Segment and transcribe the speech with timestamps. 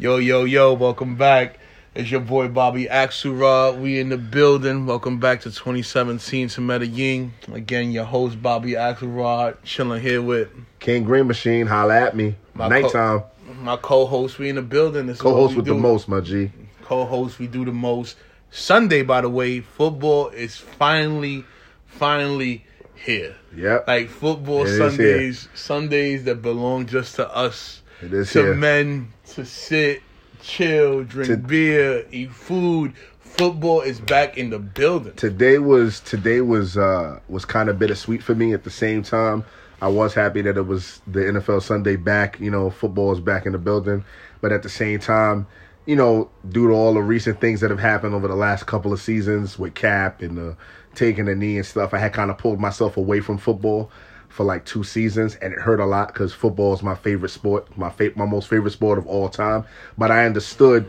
[0.00, 1.58] Yo, yo, yo, welcome back.
[1.94, 3.82] It's your boy Bobby Axelrod.
[3.82, 4.86] We in the building.
[4.86, 7.34] Welcome back to 2017 to Medellin.
[7.52, 12.34] Again, your host Bobby Axelrod, chilling here with King Green Machine, holla at me.
[12.54, 13.24] My Nighttime.
[13.56, 14.38] my co-host.
[14.38, 15.06] We in the building.
[15.06, 16.50] This Co-host with the most, my G.
[16.80, 18.16] Co-host, we do the most.
[18.50, 21.44] Sunday, by the way, football is finally,
[21.84, 22.64] finally
[22.94, 23.36] here.
[23.54, 23.86] Yep.
[23.86, 27.82] Like football It Sundays, Sundays that belong just to us.
[28.02, 28.54] It is to here.
[28.54, 30.02] men to sit,
[30.42, 32.94] chill, drink To- beer, eat food.
[33.20, 35.14] Football is back in the building.
[35.14, 39.44] today was today was uh was kind of bittersweet for me at the same time
[39.80, 43.46] i was happy that it was the nfl sunday back you know football is back
[43.46, 44.04] in the building
[44.40, 45.46] but at the same time
[45.86, 48.92] you know due to all the recent things that have happened over the last couple
[48.92, 50.56] of seasons with cap and the
[50.96, 53.90] taking the knee and stuff i had kind of pulled myself away from football
[54.30, 57.76] for like two seasons and it hurt a lot because football is my favorite sport
[57.76, 59.64] my fa- my most favorite sport of all time
[59.98, 60.88] but i understood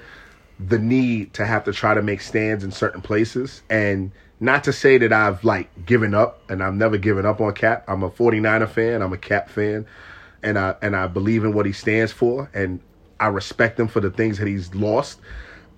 [0.59, 4.73] the need to have to try to make stands in certain places and not to
[4.73, 7.83] say that I've like given up and I've never given up on Cap.
[7.87, 9.85] I'm a 49er fan, I'm a Cap fan
[10.43, 12.79] and I and I believe in what he stands for and
[13.19, 15.19] I respect him for the things that he's lost.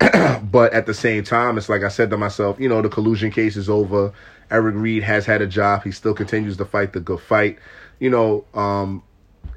[0.50, 3.30] but at the same time, it's like I said to myself, you know, the collusion
[3.30, 4.12] case is over.
[4.50, 5.84] Eric Reid has had a job.
[5.84, 7.58] He still continues to fight the good fight.
[7.98, 9.02] You know, um,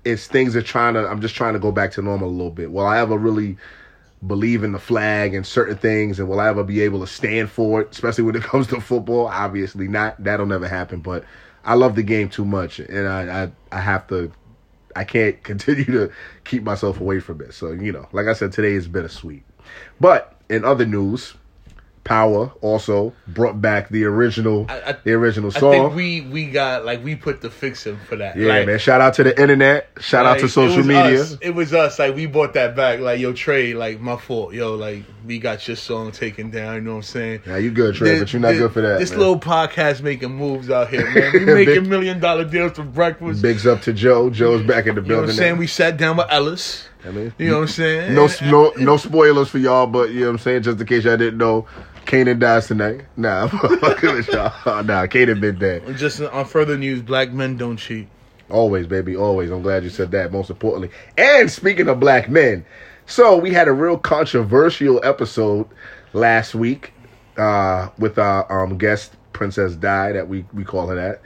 [0.06, 2.52] it's things are trying to I'm just trying to go back to normal a little
[2.52, 2.72] bit.
[2.72, 3.58] Will I ever really
[4.26, 7.52] believe in the flag and certain things and will I ever be able to stand
[7.52, 9.28] for it, especially when it comes to football?
[9.28, 10.22] Obviously not.
[10.24, 11.02] That'll never happen.
[11.02, 11.24] But
[11.66, 14.32] I love the game too much and I I, I have to
[14.96, 16.12] I can't continue to
[16.44, 17.54] keep myself away from it.
[17.54, 19.44] So, you know, like I said, today is bittersweet.
[20.00, 21.34] But in other news,
[22.08, 25.72] Power also brought back the original I- I- the original I song.
[25.74, 28.38] think we we got like we put the fixing for that.
[28.38, 28.80] yeah, Like, man.
[28.80, 29.90] Shout out to the internet.
[30.00, 31.22] Shout out to social was media.
[31.22, 31.38] us.
[31.42, 32.00] It was us.
[32.00, 33.02] Like we bought that back.
[33.02, 33.74] Like yo, Trey.
[33.74, 34.54] Like my fault.
[34.54, 36.76] Yo, like we got your song taken down.
[36.76, 37.42] You know what I'm saying?
[37.46, 39.00] Yeah, you good, Trey, This- but you're not this- good for that.
[39.00, 39.20] This man.
[39.20, 41.32] little podcast making moves out here, man.
[41.34, 43.42] We Big- making million dollar deals for breakfast.
[43.42, 44.30] Bigs up to Joe.
[44.30, 45.30] Joe's back in the you know what building.
[45.32, 45.54] I'm saying?
[45.56, 45.60] now.
[45.60, 46.88] We sat down with Ellis.
[47.06, 48.14] I mean, You know what I'm saying?
[48.16, 50.64] no, no, no spoilers for y'all, but you know what I'm saying.
[50.64, 51.66] Just in case y'all didn't know,
[52.08, 53.02] Kanan dies tonight.
[53.18, 53.48] Nah,
[53.80, 54.54] fucking with y'all.
[54.84, 55.98] Nah, Kanan been dead.
[55.98, 58.08] Just on further news, black men don't cheat.
[58.50, 59.52] Always, baby, always.
[59.52, 60.32] I'm glad you said that.
[60.32, 62.66] Most importantly, and speaking of black men,
[63.06, 65.68] so we had a real controversial episode
[66.14, 66.94] last week
[67.36, 71.22] uh, with our um, guest Princess Di, that we we call her that,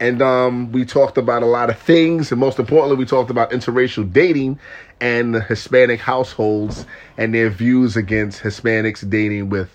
[0.00, 3.50] and um, we talked about a lot of things, and most importantly, we talked about
[3.50, 4.58] interracial dating
[5.02, 6.86] and Hispanic households
[7.18, 9.68] and their views against Hispanics dating with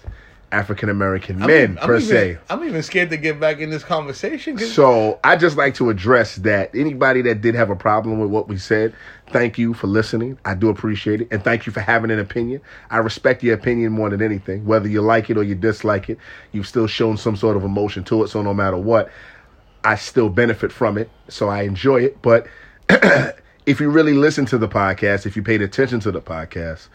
[0.51, 2.37] African American men I'm per se.
[2.49, 4.57] I'm even scared to get back in this conversation.
[4.57, 8.47] So I just like to address that anybody that did have a problem with what
[8.47, 8.93] we said,
[9.31, 10.37] thank you for listening.
[10.45, 12.61] I do appreciate it, and thank you for having an opinion.
[12.89, 16.17] I respect your opinion more than anything, whether you like it or you dislike it.
[16.51, 19.11] You've still shown some sort of emotion to it, so no matter what,
[19.83, 21.09] I still benefit from it.
[21.27, 22.21] So I enjoy it.
[22.21, 22.47] But
[22.89, 26.87] if you really listen to the podcast, if you paid attention to the podcast,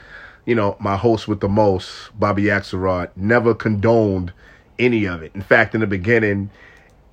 [0.46, 4.32] you know, my host with the most, Bobby Axelrod, never condoned
[4.78, 5.32] any of it.
[5.34, 6.50] In fact, in the beginning,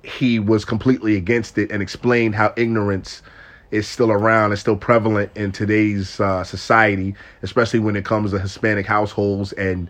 [0.02, 3.22] he was completely against it and explained how ignorance
[3.70, 8.38] is still around and still prevalent in today's uh, society, especially when it comes to
[8.38, 9.88] Hispanic households and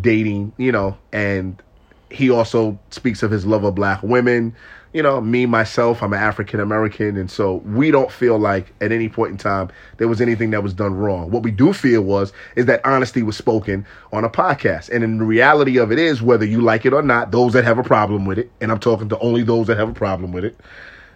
[0.00, 1.62] dating, you know, and
[2.10, 4.54] he also speaks of his love of black women.
[4.94, 8.92] You know, me myself, I'm an African American, and so we don't feel like at
[8.92, 11.32] any point in time there was anything that was done wrong.
[11.32, 15.18] What we do feel was is that honesty was spoken on a podcast, and in
[15.18, 17.82] the reality of it is whether you like it or not, those that have a
[17.82, 20.56] problem with it, and I'm talking to only those that have a problem with it,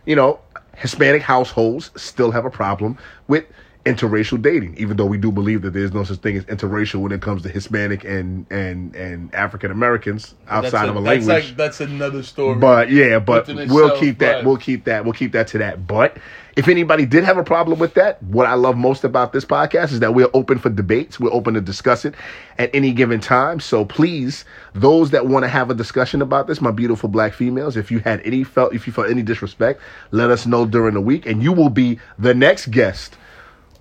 [0.07, 0.41] you know,
[0.77, 3.45] Hispanic households still have a problem with
[3.85, 7.13] interracial dating, even though we do believe that there's no such thing as interracial when
[7.13, 11.49] it comes to Hispanic and and and African Americans outside that's of a that's language.
[11.49, 12.59] like that's another story.
[12.59, 14.35] But yeah, but we'll itself, keep that.
[14.43, 15.05] but- We'll keep that.
[15.05, 15.87] We'll keep that to that.
[15.87, 16.19] But
[16.57, 19.93] if anybody did have a problem with that, what I love most about this podcast
[19.93, 21.21] is that we're open for debates.
[21.21, 22.15] We're open to discuss it
[22.59, 23.61] at any given time.
[23.61, 27.77] So please, those that want to have a discussion about this, my beautiful black females,
[27.77, 31.01] if you had any felt, if you felt any disrespect, let us know during the
[31.01, 33.17] week, and you will be the next guest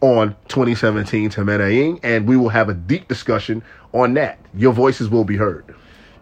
[0.01, 3.63] on 2017 to Medellin, and we will have a deep discussion
[3.93, 4.37] on that.
[4.55, 5.73] Your voices will be heard.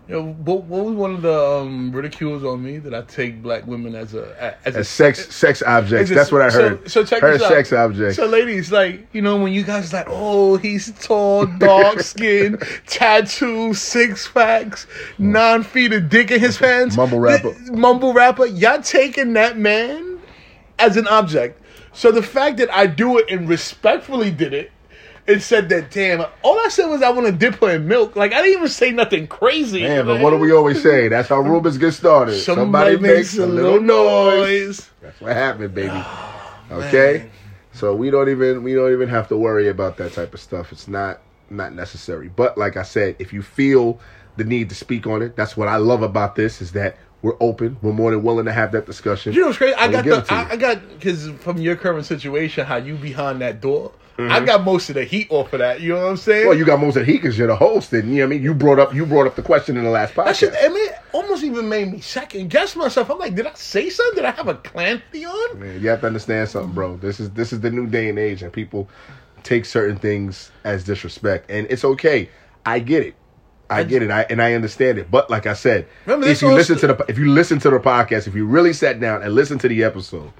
[0.07, 3.65] Yo, what, what was one of the um, ridicules on me that I take black
[3.65, 6.11] women as a as a As sex sex objects.
[6.11, 6.91] It- That's what I so- heard.
[6.91, 7.49] So, check heard this out.
[7.51, 8.15] sex objects.
[8.15, 13.73] So, ladies, like you know, when you guys like, oh, he's tall, dark skin, tattoo,
[13.73, 14.85] six packs,
[15.17, 17.53] nine feet of dick in his pants, Mumble rapper.
[17.55, 18.45] Th- mumble rapper.
[18.45, 20.19] Y'all taking that man
[20.77, 21.59] as an object.
[21.95, 24.71] So the fact that I do it and respectfully did it
[25.27, 25.91] and said that.
[25.91, 28.15] Damn, all I said was I want to dip her in milk.
[28.15, 29.81] Like I didn't even say nothing crazy.
[29.81, 31.07] Man, but what do we always say?
[31.07, 32.39] That's how rumors get started.
[32.39, 34.89] Somebody, makes a little noise.
[35.01, 35.89] That's what happened, baby.
[35.91, 37.29] Ah, okay,
[37.71, 40.71] so we don't even we don't even have to worry about that type of stuff.
[40.71, 42.29] It's not not necessary.
[42.29, 43.99] But like I said, if you feel
[44.37, 47.35] the need to speak on it, that's what I love about this is that we're
[47.39, 47.75] open.
[47.81, 49.33] We're more than willing to have that discussion.
[49.33, 49.73] You know what's crazy?
[49.73, 50.33] I got we give it the.
[50.33, 53.91] I, I got because from your current situation, how you behind that door.
[54.17, 54.45] I Mm-hmm.
[54.45, 55.81] got most of the heat off of that.
[55.81, 56.47] You know what I'm saying?
[56.47, 58.27] Well, you got most of the heat because you're the host, and you know what
[58.27, 58.43] I mean.
[58.43, 60.25] You brought up you brought up the question in the last podcast.
[60.25, 60.53] that shit.
[60.57, 63.09] I mean, it almost even made me second guess myself.
[63.09, 64.15] I'm like, did I say something?
[64.15, 65.59] Did I have a clancy on?
[65.59, 66.95] Man, you have to understand something, bro.
[66.97, 68.87] This is this is the new day and age, and people
[69.43, 72.29] take certain things as disrespect, and it's okay.
[72.65, 73.15] I get it.
[73.69, 74.11] I get it.
[74.11, 75.09] I and I understand it.
[75.09, 77.69] But like I said, Remember, if you listen st- to the if you listen to
[77.69, 80.31] the podcast, if you really sat down and listened to the episode,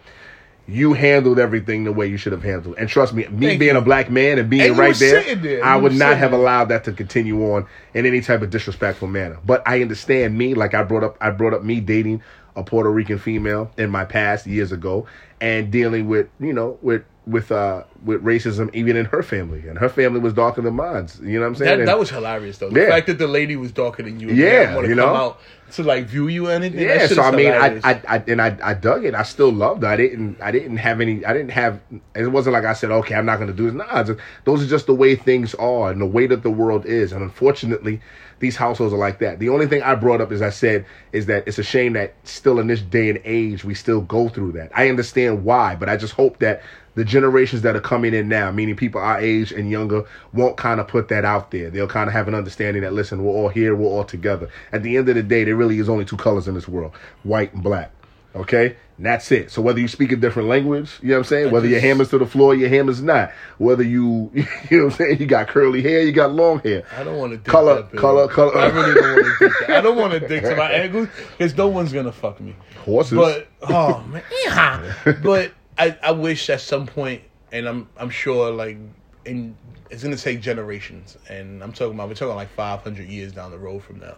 [0.68, 2.76] you handled everything the way you should have handled.
[2.78, 3.78] And trust me, me Thank being you.
[3.78, 5.64] a black man and being And right there, there.
[5.64, 6.40] I would not have there.
[6.40, 9.38] allowed that to continue on in any type of disrespectful manner.
[9.46, 12.24] But I understand me, like I brought up, I brought up me dating
[12.56, 15.06] a Puerto Rican female in my past years ago,
[15.42, 19.78] and dealing with you know with with uh with racism even in her family, and
[19.80, 21.08] her family was darker than mine.
[21.22, 21.70] You know what I'm saying?
[21.70, 22.70] That, And- that was hilarious though.
[22.70, 22.90] The Yeah.
[22.90, 24.30] fact that the lady was darker than you.
[24.30, 25.16] Yeah, you come know?
[25.16, 25.42] out
[25.72, 26.80] to like view you anything.
[26.82, 27.80] Yeah, so I mean, I.
[27.84, 29.16] I, I, and I, I dug it.
[29.16, 29.88] I still loved it.
[29.88, 31.80] I didn't, I didn't have any, I didn't have.
[32.16, 33.74] It wasn't like I said, okay, I'm not going to do this.
[33.74, 36.86] Nah, it's- those are just the way things are and the way that the world
[36.86, 37.12] is.
[37.12, 38.00] And unfortunately,
[38.40, 39.40] these households are like that.
[39.40, 42.14] The only thing I brought up, as I said, is that it's a shame that
[42.24, 44.72] still in this day and age we still go through that.
[44.76, 46.62] I understand why, but I just hope that
[46.96, 50.80] the generations that are coming in now, meaning people our age and younger, won't kind
[50.80, 51.70] of put that out there.
[51.70, 54.50] They'll kind of have an understanding that listen, we're all here, we're all together.
[54.72, 56.94] At the end of the day, there really is only two colors in this world:
[57.24, 57.92] white and black.
[58.36, 59.52] Okay, and that's it.
[59.52, 61.52] So whether you speak a different language, you know what I'm saying.
[61.52, 63.32] Whether your hammer's to the floor, your hammer's not.
[63.58, 66.84] Whether you, you know what I'm saying, you got curly hair, you got long hair.
[66.96, 68.58] I don't want to dig Color- that, color- color.
[68.58, 69.70] I really don't want to dig that.
[69.70, 72.56] I don't want to dig to my ankles because no one's gonna fuck me.
[72.86, 73.18] Horses.
[73.18, 74.94] But oh man, yeah.
[75.24, 77.22] but I, I wish at some point,
[77.52, 78.78] and I'm I'm sure like
[79.26, 79.58] in
[79.90, 83.58] it's gonna take generations, and I'm talking about we're talking like 500 years down the
[83.58, 84.16] road from now,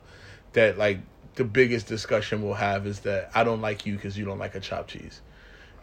[0.53, 0.99] that like
[1.37, 4.55] the biggest discussion we'll have is that I don't like you because you don't like
[4.55, 5.21] a chopped cheese.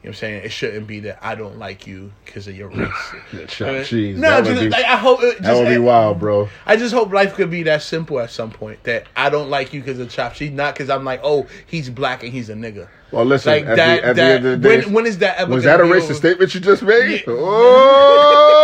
[0.04, 0.44] You know what I'm saying?
[0.44, 2.68] It shouldn't be that I don't like you because of your
[3.32, 3.48] race.
[3.48, 4.20] Chopped I mean.
[4.20, 6.50] No, just, be- like, I hope it that would be uh, wild, bro.
[6.66, 8.84] I just hope life could be that simple at some point.
[8.84, 11.88] That I don't like you because of chop cheese, not because I'm like, oh, he's
[11.88, 12.86] black and he's a nigga.
[13.12, 13.50] Well, listen.
[13.50, 14.02] Like at that.
[14.02, 15.54] the, at that the end of the day, when, when is that ever?
[15.54, 16.14] was that a racist over?
[16.14, 17.24] statement you just made?
[17.26, 17.32] Yeah.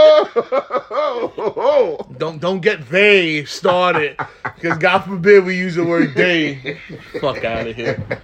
[1.42, 2.06] Oh.
[2.18, 4.16] Don't don't get they started
[4.54, 6.78] because God forbid we use the word they.
[7.20, 8.20] Fuck out of here.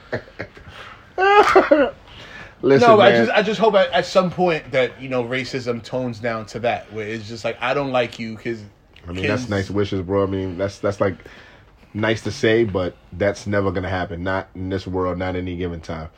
[2.62, 5.82] Listen, No, I just I just hope at, at some point that you know racism
[5.82, 8.62] tones down to that where it's just like I don't like you because.
[9.08, 10.24] I mean, that's nice wishes, bro.
[10.24, 11.14] I mean, that's that's like
[11.94, 14.24] nice to say, but that's never gonna happen.
[14.24, 15.18] Not in this world.
[15.18, 16.08] Not any given time.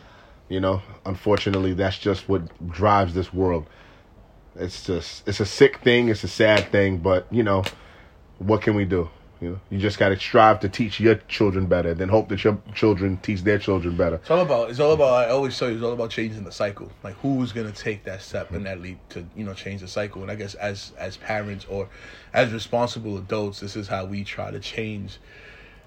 [0.49, 3.67] You know, unfortunately, that's just what drives this world.
[4.57, 6.09] It's just it's a sick thing.
[6.09, 7.65] It's a sad thing, but you know,
[8.39, 9.11] what can we do?
[9.41, 12.43] You know, you just got to strive to teach your children better, then hope that
[12.43, 14.17] your children teach their children better.
[14.17, 14.71] It's all about.
[14.71, 15.13] It's all about.
[15.13, 16.91] I always tell you, it's all about changing the cycle.
[17.05, 20.23] Like who's gonna take that step and that leap to you know change the cycle.
[20.23, 21.89] And I guess as as parents or
[22.33, 25.19] as responsible adults, this is how we try to change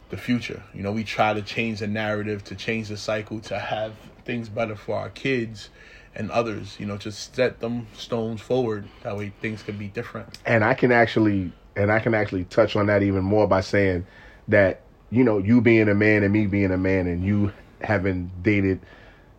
[0.09, 0.63] the future.
[0.73, 3.93] You know, we try to change the narrative, to change the cycle, to have
[4.25, 5.69] things better for our kids
[6.15, 6.77] and others.
[6.79, 8.87] You know, just set them stones forward.
[9.03, 10.37] That way, things can be different.
[10.45, 14.05] and I can actually and I can actually touch on that even more by saying
[14.47, 17.51] that you know you being a man and me being a man and you
[17.81, 18.79] having dated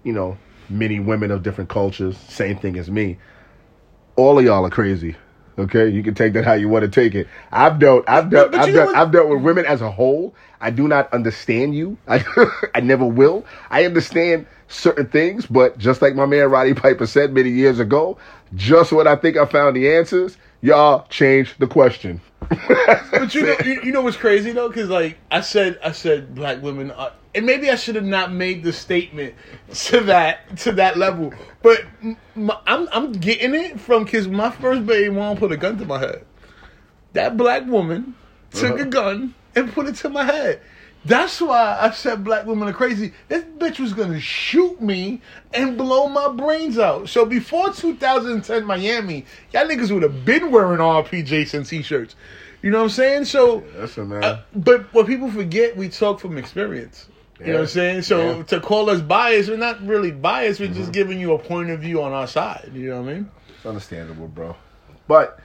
[0.05, 0.37] you know
[0.69, 3.19] many women of different cultures same thing as me.
[4.17, 5.17] All of y'all are crazy
[5.59, 5.89] okay?
[5.89, 7.29] You can take that how you want to take it.
[7.51, 10.35] I've dealt i've dealt I've dealt, I've dealt with women as a whole.
[10.61, 11.99] I do not understand you.
[12.09, 12.25] I
[12.75, 13.45] i never will.
[13.71, 18.17] I understand certain things but just like my man roddy piper said many years ago
[18.55, 22.21] just when i think i found the answers y'all change the question
[23.11, 26.35] But you know, you, you know what's crazy though, because like I said, I said
[26.35, 29.35] black women, are, and maybe I should have not made the statement
[29.75, 31.33] to that to that level.
[31.63, 31.85] But
[32.35, 35.85] my, I'm I'm getting it from because my first baby mom put a gun to
[35.85, 36.25] my head.
[37.13, 38.15] That black woman
[38.51, 38.83] took uh-huh.
[38.83, 40.61] a gun and put it to my head.
[41.05, 43.13] That's why I said black women are crazy.
[43.29, 45.21] This bitch was gonna shoot me
[45.53, 47.09] and blow my brains out.
[47.09, 52.15] So before 2010 Miami, y'all niggas would have been wearing RP Jason t-shirts.
[52.63, 53.25] You know what I'm saying?
[53.25, 54.23] So, Listen, man.
[54.23, 57.09] uh, but what people forget, we talk from experience.
[57.41, 58.03] You know what I'm saying?
[58.03, 58.33] So Yeah.
[58.35, 58.43] Mm-hmm.
[58.43, 60.61] to call us biased, we're not really biased.
[60.61, 62.71] We're just giving you a point of view on our side.
[62.73, 63.31] You know what I mean?
[63.57, 64.55] It's understandable, bro.
[65.09, 65.41] But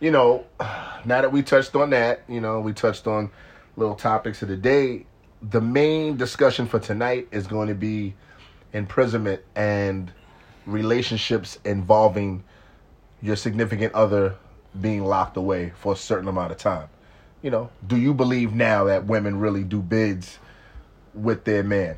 [0.00, 3.30] you know, now that we touched on that, you know, we touched on
[3.78, 5.06] little topics of the day.
[5.50, 8.14] The main discussion for tonight is going to be
[8.72, 10.12] imprisonment and
[10.66, 12.44] relationships involving
[13.22, 14.36] your significant other
[14.80, 16.88] being locked away for a certain amount of time.
[17.42, 20.38] You know, do you believe now that women really do bids
[21.14, 21.96] with their man?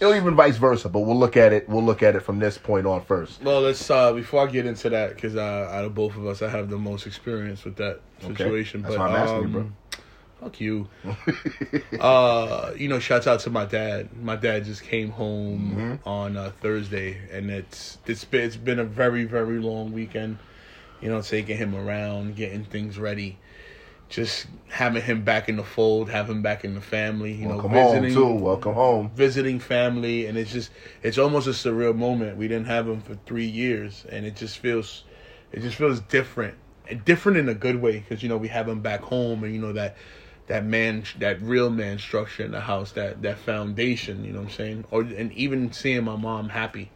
[0.00, 1.68] Or even vice versa, but we'll look at it.
[1.68, 3.40] We'll look at it from this point on first.
[3.42, 6.42] Well, let's uh before I get into that because uh, out of both of us,
[6.42, 8.80] I have the most experience with that situation.
[8.80, 8.88] Okay.
[8.88, 9.72] That's but why I'm asking you, bro.
[10.42, 10.88] Fuck you.
[12.00, 14.08] uh, you know, shouts out to my dad.
[14.22, 16.08] My dad just came home Mm-hmm.
[16.08, 20.38] on uh, Thursday, and it's it's been it's been a very very long weekend.
[21.00, 23.38] You know, taking him around, getting things ready.
[24.08, 27.70] Just having him back in the fold, having him back in the family, you Welcome
[27.70, 28.44] know, home visiting, too.
[28.44, 29.10] Welcome home.
[29.14, 30.70] visiting family and it's just
[31.02, 34.58] it's almost a surreal moment we didn't have him for three years and it just
[34.58, 35.04] feels
[35.50, 36.54] it just feels different
[36.90, 39.54] and different in a good way because you know we have him back home and
[39.54, 39.96] you know that
[40.48, 44.48] that man that real man structure in the house that that foundation you know what
[44.48, 46.90] i'm saying or and even seeing my mom happy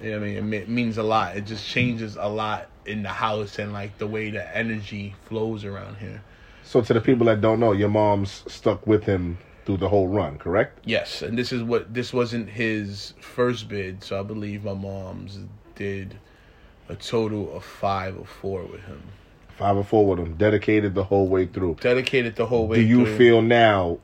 [0.00, 2.68] you know what i mean it, it means a lot it just changes a lot
[2.84, 6.22] in the house and like the way the energy flows around here
[6.64, 10.06] So to the people that don't know, your mom's stuck with him through the whole
[10.08, 10.80] run, correct?
[10.84, 15.38] Yes, and this is what this wasn't his first bid, so I believe my mom's
[15.76, 16.18] did
[16.88, 19.02] a total of five or four with him.
[19.58, 21.78] Five or four with him, dedicated the whole way through.
[21.80, 22.76] Dedicated the whole way.
[22.76, 23.16] Do you through.
[23.16, 23.98] feel now,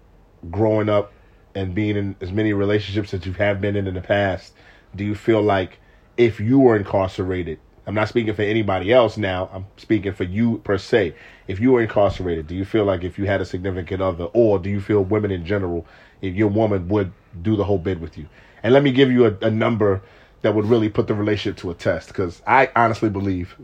[0.51, 1.13] growing up
[1.55, 4.53] and being in as many relationships that you have been in in the past,
[4.97, 5.79] do you feel like
[6.17, 10.59] if you were incarcerated, I'm not speaking for anybody else now, I'm speaking for you
[10.59, 11.15] per se.
[11.47, 14.59] If you were incarcerated, do you feel like if you had a significant other, or
[14.59, 15.87] do you feel women in general,
[16.21, 18.27] if your woman would do the whole bid with you?
[18.63, 20.03] And let me give you a, a number
[20.45, 23.57] that would really put the relationship to a test, because I honestly believe,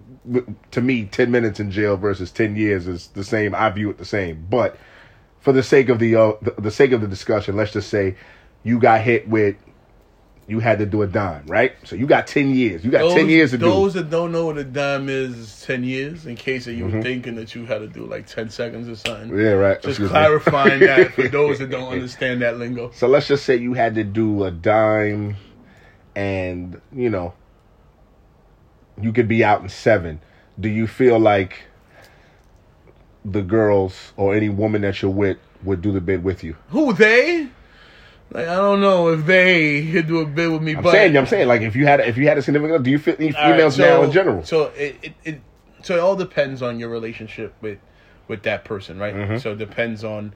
[0.73, 3.55] to me, 10 minutes in jail versus 10 years is the same.
[3.55, 4.47] I view it the same.
[4.51, 4.79] But
[5.41, 8.17] for the sake of the, uh, the the sake of the discussion, let's just say
[8.65, 9.57] you got hit with
[10.49, 11.73] you had to do a dime, right?
[11.85, 12.85] So you got ten years.
[12.85, 13.73] You got Those, ten years to those do.
[13.73, 16.27] Those that don't know what a dime is, is ten years.
[16.27, 16.97] In case that you Mm-hmm.
[16.97, 19.39] were thinking that you had to do like ten seconds or something.
[19.39, 19.81] Yeah, right.
[19.83, 22.91] Just Excuse clarifying that for those that don't understand that lingo.
[22.91, 25.37] So let's just say you had to do a dime,
[26.15, 27.35] and you know
[29.01, 30.21] you could be out in seven.
[30.59, 31.65] Do you feel like
[33.25, 36.57] the girls or any woman that you're with would do the bid with you?
[36.69, 37.49] Who they?
[38.33, 41.17] Like I don't know if they could do a bid with me, I'm but saying,
[41.17, 43.17] I'm saying, like if you had if you had a significant, other, do you feel
[43.17, 44.45] these All right, females now in general?
[44.45, 45.41] So it, it, it
[45.83, 47.79] so it all depends on your relationship with
[48.29, 49.15] with that person, right?
[49.15, 49.39] Mm-hmm.
[49.39, 50.33] So it depends on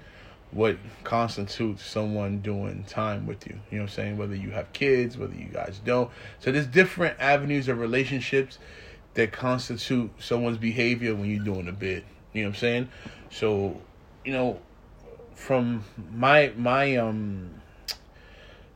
[0.54, 3.58] what constitutes someone doing time with you.
[3.70, 4.16] You know what I'm saying?
[4.16, 6.10] Whether you have kids, whether you guys don't.
[6.38, 8.58] So there's different avenues of relationships
[9.14, 12.04] that constitute someone's behavior when you're doing a bid.
[12.32, 12.88] You know what I'm saying?
[13.30, 13.80] So,
[14.24, 14.60] you know,
[15.34, 17.50] from my my um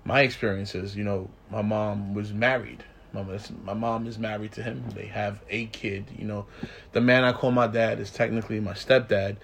[0.04, 2.84] my experiences, you know, my mom was married.
[3.12, 3.24] My,
[3.64, 4.84] my mom is married to him.
[4.94, 6.06] They have a kid.
[6.16, 6.46] You know,
[6.92, 9.36] the man I call my dad is technically my stepdad,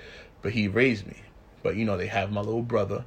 [0.43, 1.17] but he raised me.
[1.65, 3.05] But you know, they have my little brother,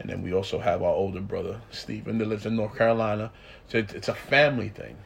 [0.00, 3.30] and then we also have our older brother Stephen that lives in North Carolina.
[3.68, 4.96] So it's, a family thing.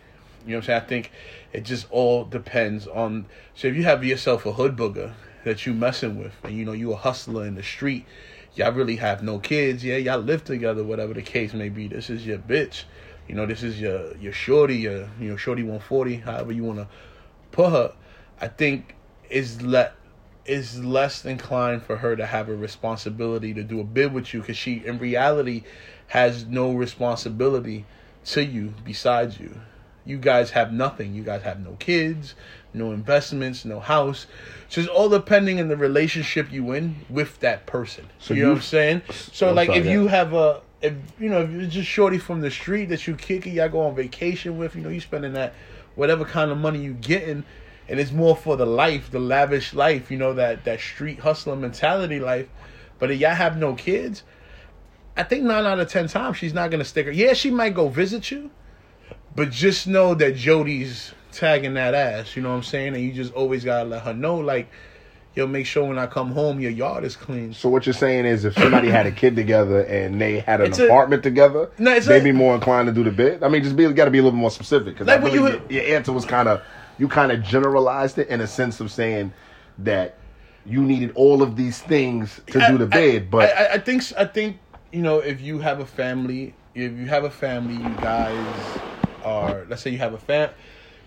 [0.46, 0.80] You know what I'm saying?
[0.80, 1.12] I think
[1.52, 3.26] it just all depends on.
[3.54, 5.12] So if you have yourself a hood booger
[5.44, 8.06] that you messing with, and you know you a hustler in the street,
[8.54, 9.84] y'all really have no kids.
[9.84, 11.88] Yeah, y'all live together, whatever the case may be.
[11.88, 12.84] This is your bitch.
[13.28, 16.78] You know, this is your your shorty, your you know shorty 140, however you want
[16.78, 16.88] to
[17.52, 17.92] put her.
[18.40, 18.96] I think
[19.28, 19.94] is let
[20.46, 24.40] is less inclined for her to have a responsibility to do a bid with you
[24.40, 25.64] because she in reality
[26.08, 27.86] has no responsibility
[28.24, 29.60] to you besides you.
[30.06, 31.14] You guys have nothing.
[31.14, 32.34] You guys have no kids
[32.74, 34.26] no investments no house.
[34.68, 38.08] So it's all depending on the relationship you in with that person.
[38.18, 39.02] So you know what i'm saying?
[39.10, 39.92] So I'm like sorry, if yeah.
[39.92, 43.14] you have a if you know if it's just shorty from the street that you
[43.14, 45.54] kick it y'all go on vacation with you know you spending that
[45.94, 47.44] whatever kind of money you getting
[47.88, 51.56] and it's more for the life, the lavish life, you know, that that street hustler
[51.56, 52.48] mentality life.
[52.98, 54.22] But if y'all have no kids,
[55.16, 57.12] I think nine out of ten times she's not gonna stick her.
[57.12, 58.50] Yeah, she might go visit you,
[59.36, 62.36] but just know that Jody's tagging that ass.
[62.36, 62.94] You know what I'm saying?
[62.94, 64.68] And you just always gotta let her know, like,
[65.34, 67.52] yo, make sure when I come home, your yard is clean.
[67.52, 70.68] So what you're saying is, if somebody had a kid together and they had an
[70.68, 73.42] It's a- apartment together, No, they'd a- be more inclined to do the bid.
[73.42, 75.34] I mean, just be got to be a little more specific because Like I believe
[75.40, 76.62] you- your, your answer was kind of
[76.98, 79.32] you kind of generalized it in a sense of saying
[79.78, 80.18] that
[80.64, 84.02] you needed all of these things to do the I- but I, I, I think
[84.16, 84.60] I think
[84.92, 88.82] you know if you have a family, if you have a family, you guys
[89.22, 90.50] are let's say you have a fam,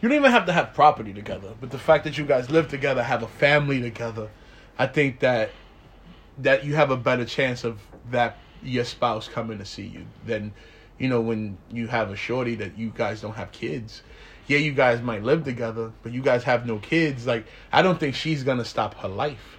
[0.02, 2.68] you don't even have to have property together, but the fact that you guys live
[2.68, 4.32] together, have a family together,
[4.78, 5.56] I think that
[6.38, 10.54] that you have a better chance of that your spouse coming to see you than
[10.98, 14.04] you know when you have a shorty that you guys don't have kids.
[14.48, 17.28] Yeah, you guys might live together, but you guys have no kids.
[17.28, 19.58] Like I don't think she's gonna stop her life.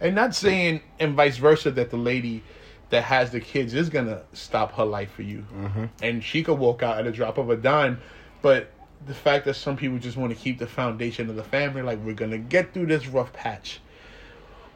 [0.00, 2.42] And not saying and vice versa that the lady
[2.90, 5.84] that has the kids is gonna stop her life for you, mm-hmm.
[6.02, 8.00] and she could walk out at a drop of a dime.
[8.40, 8.70] But
[9.06, 11.98] the fact that some people just want to keep the foundation of the family, like
[12.04, 13.80] we're gonna get through this rough patch.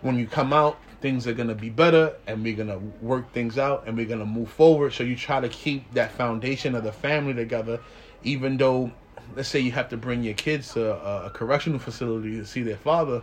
[0.02, 3.84] When you come out, things are gonna be better, and we're gonna work things out,
[3.86, 4.92] and we're gonna move forward.
[4.92, 7.80] So you try to keep that foundation of the family together,
[8.22, 8.92] even though,
[9.36, 12.62] let's say you have to bring your kids to a, a correctional facility to see
[12.62, 13.22] their father,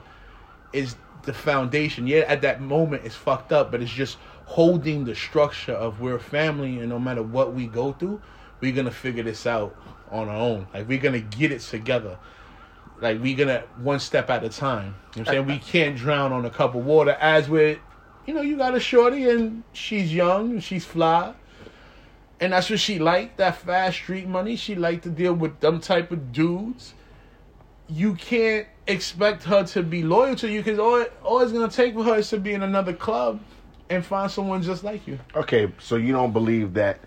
[0.74, 2.08] is the foundation.
[2.08, 6.20] Yeah, at that moment it's fucked up, but it's just holding the structure of we're
[6.20, 8.22] family, and no matter what we go through,
[8.62, 9.76] we're gonna figure this out
[10.12, 10.68] on our own.
[10.74, 12.18] Like we're gonna get it together.
[13.02, 14.86] Like we're gonna one step at a time.
[14.86, 15.46] You know what I'm saying?
[15.46, 17.80] we can't drown on a cup of water as with
[18.26, 21.34] you know, you got a shorty and she's young and she's fly.
[22.40, 24.56] And that's what she liked, that fast street money.
[24.56, 26.94] She liked to deal with them type of dudes.
[27.88, 31.76] You can't expect her to be loyal to you because all, all it's going to
[31.76, 33.42] take for her is to be in another club
[33.90, 35.20] and find someone just like you.
[35.36, 37.00] Okay, so you don't believe that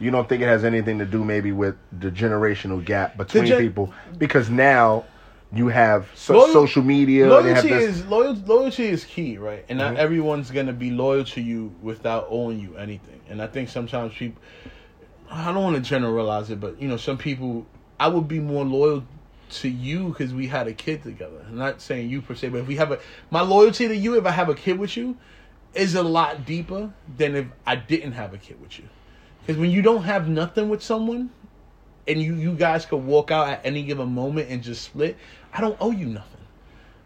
[0.00, 3.60] you don't think it has anything to do maybe with the generational gap between gen-
[3.60, 5.04] people because now
[5.54, 7.28] you have so- Loyal- social media.
[7.28, 9.64] Loyalty is loyal, loyalty is key, right?
[9.68, 10.00] And not mm-hmm.
[10.00, 13.20] everyone's gonna be loyal to you without owing you anything.
[13.28, 14.42] And I think sometimes people,
[15.30, 17.66] I don't want to generalize it, but you know, some people,
[17.98, 19.04] I would be more loyal
[19.50, 21.44] to you because we had a kid together.
[21.46, 22.98] I'm not saying you per se, but if we have a,
[23.30, 25.16] my loyalty to you, if I have a kid with you,
[25.74, 28.88] is a lot deeper than if I didn't have a kid with you.
[29.40, 31.30] Because when you don't have nothing with someone,
[32.06, 35.16] and you you guys could walk out at any given moment and just split,
[35.52, 36.40] I don't owe you nothing.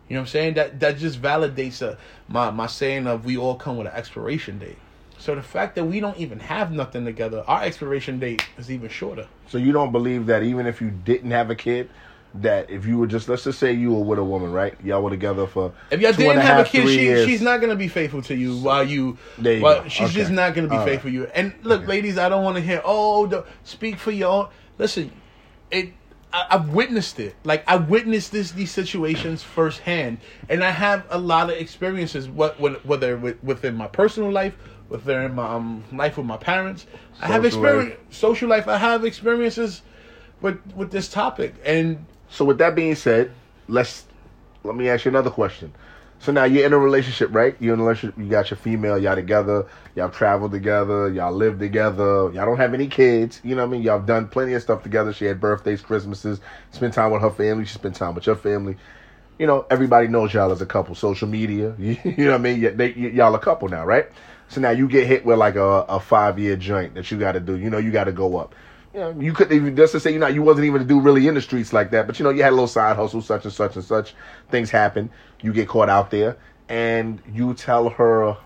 [0.09, 0.55] You know what I'm saying?
[0.55, 1.97] That that just validates uh,
[2.29, 4.79] my my saying of we all come with an expiration date.
[5.19, 8.89] So the fact that we don't even have nothing together, our expiration date is even
[8.89, 9.27] shorter.
[9.49, 11.91] So you don't believe that even if you didn't have a kid,
[12.35, 14.75] that if you were just let's just say you were with a woman, right?
[14.83, 17.89] Y'all were together for if y'all didn't have a kid, she, she's not gonna be
[17.89, 19.19] faithful to you while you.
[19.39, 19.89] There you while, go.
[19.89, 20.15] She's okay.
[20.15, 21.17] just not gonna be All faithful right.
[21.17, 21.31] to you.
[21.35, 21.89] And look, okay.
[21.89, 24.49] ladies, I don't want to hear oh, speak for your own.
[24.79, 25.13] Listen,
[25.71, 25.93] it.
[26.33, 27.37] I, I've witnessed it.
[27.45, 32.29] Like I witnessed this these situations firsthand, and I have a lot of experiences.
[32.29, 34.55] What whether within my personal life,
[34.89, 38.15] within my um, life with my parents, social I have experience life.
[38.15, 38.69] social life.
[38.69, 39.83] I have experiences
[40.41, 43.33] with with this topic, and so with that being said,
[43.67, 44.05] let's
[44.65, 45.73] let me ask you another question.
[46.21, 47.57] So now you're in a relationship, right?
[47.61, 48.19] You're in a relationship.
[48.19, 48.99] You got your female.
[48.99, 49.67] Y'all together.
[49.95, 51.09] Y'all travel together.
[51.11, 52.33] Y'all live together.
[52.33, 53.41] Y'all don't have any kids.
[53.45, 53.83] You know what I mean?
[53.83, 55.13] Y'all done plenty of stuff together.
[55.13, 56.41] She had birthdays, Christmases.
[56.73, 57.67] Spent time with her family.
[57.67, 58.77] She spent time with your family.
[59.39, 60.97] You know, everybody knows y'all as a couple.
[60.97, 61.75] Social media.
[61.79, 62.77] You, know what I mean?
[62.77, 64.07] They, y'all a couple now, right?
[64.49, 67.33] So now you get hit with like a, a five year joint that you got
[67.33, 67.57] to do.
[67.57, 68.55] You know, you got to go up
[68.95, 71.01] you know, you couldn't even just to say you know you wasn't even to do
[71.01, 73.21] really in the streets like that, but you know you had a little side hustle,
[73.21, 74.15] such and such and such.
[74.51, 75.11] Things happen.
[75.41, 76.37] You get caught out there,
[76.69, 78.37] and you tell her.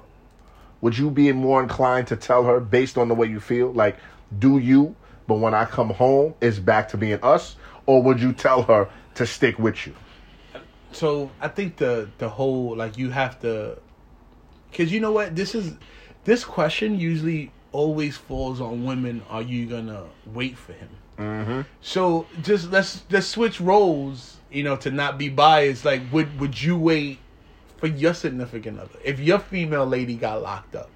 [0.81, 3.99] Would you be more inclined to tell her based on the way you feel, like,
[4.37, 4.97] do you?
[5.29, 7.55] But when I come home, it's back to being us,
[7.87, 9.95] or would you tell her to stick with you?
[10.91, 13.79] So I think the the whole like you have to,
[14.71, 15.75] because you know what this is,
[16.25, 19.23] this question usually always falls on women.
[19.31, 20.91] Are you gonna wait for him?
[21.19, 21.63] Mm-hmm.
[21.81, 24.39] So just let's let's switch roles.
[24.51, 25.85] You know, to not be biased.
[25.85, 27.19] Like, would would you wait
[27.79, 30.91] for your significant other if your female lady got locked up?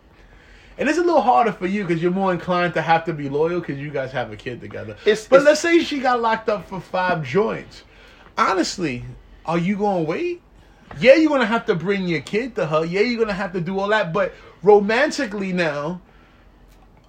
[0.79, 3.31] And it's a little harder for you because you're more inclined to have to be
[3.31, 4.97] loyal because you guys have a kid together.
[5.07, 7.83] It's, but it's, let's say she got locked up for five joints.
[8.37, 9.05] Honestly,
[9.47, 10.43] are you gonna wait?
[10.99, 12.85] Yeah, you're gonna have to bring your kid to her.
[12.85, 14.13] Yeah, you're gonna have to do all that.
[14.13, 16.03] But romantically now,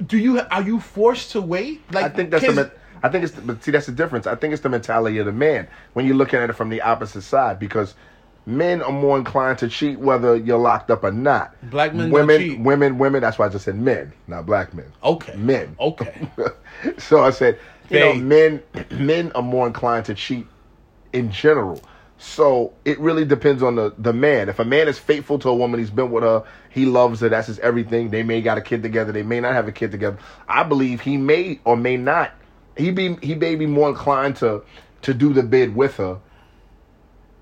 [0.05, 1.81] do you are you forced to wait?
[1.91, 2.71] Like I think that's the.
[3.03, 4.27] I think it's the, but see that's the difference.
[4.27, 6.81] I think it's the mentality of the man when you're looking at it from the
[6.81, 7.95] opposite side because
[8.45, 11.53] men are more inclined to cheat whether you're locked up or not.
[11.69, 13.21] Black men women, women, women.
[13.21, 14.91] That's why I just said men, not black men.
[15.03, 15.75] Okay, men.
[15.79, 16.27] Okay.
[16.97, 20.47] so I said, you know, men, men are more inclined to cheat
[21.13, 21.81] in general.
[22.19, 24.49] So it really depends on the the man.
[24.49, 27.29] If a man is faithful to a woman, he's been with her, he loves her,
[27.29, 28.09] that's his everything.
[28.09, 30.17] They may got a kid together, they may not have a kid together.
[30.47, 32.31] I believe he may or may not.
[32.77, 34.63] He be he may be more inclined to
[35.03, 36.19] to do the bid with her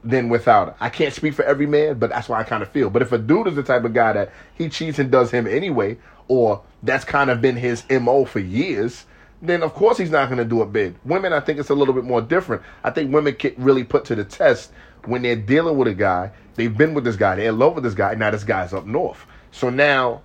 [0.03, 0.75] than without her.
[0.79, 2.89] I can't speak for every man, but that's why I kind of feel.
[2.89, 5.47] But if a dude is the type of guy that he cheats and does him
[5.47, 9.05] anyway, or that's kind of been his mo for years,
[9.41, 10.95] then of course he's not going to do a bid.
[11.03, 12.61] Women, I think it's a little bit more different.
[12.83, 14.71] I think women get really put to the test
[15.05, 16.31] when they're dealing with a guy.
[16.55, 18.85] They've been with this guy, they're in love with this guy, now this guy's up
[18.85, 19.25] north.
[19.51, 20.21] So now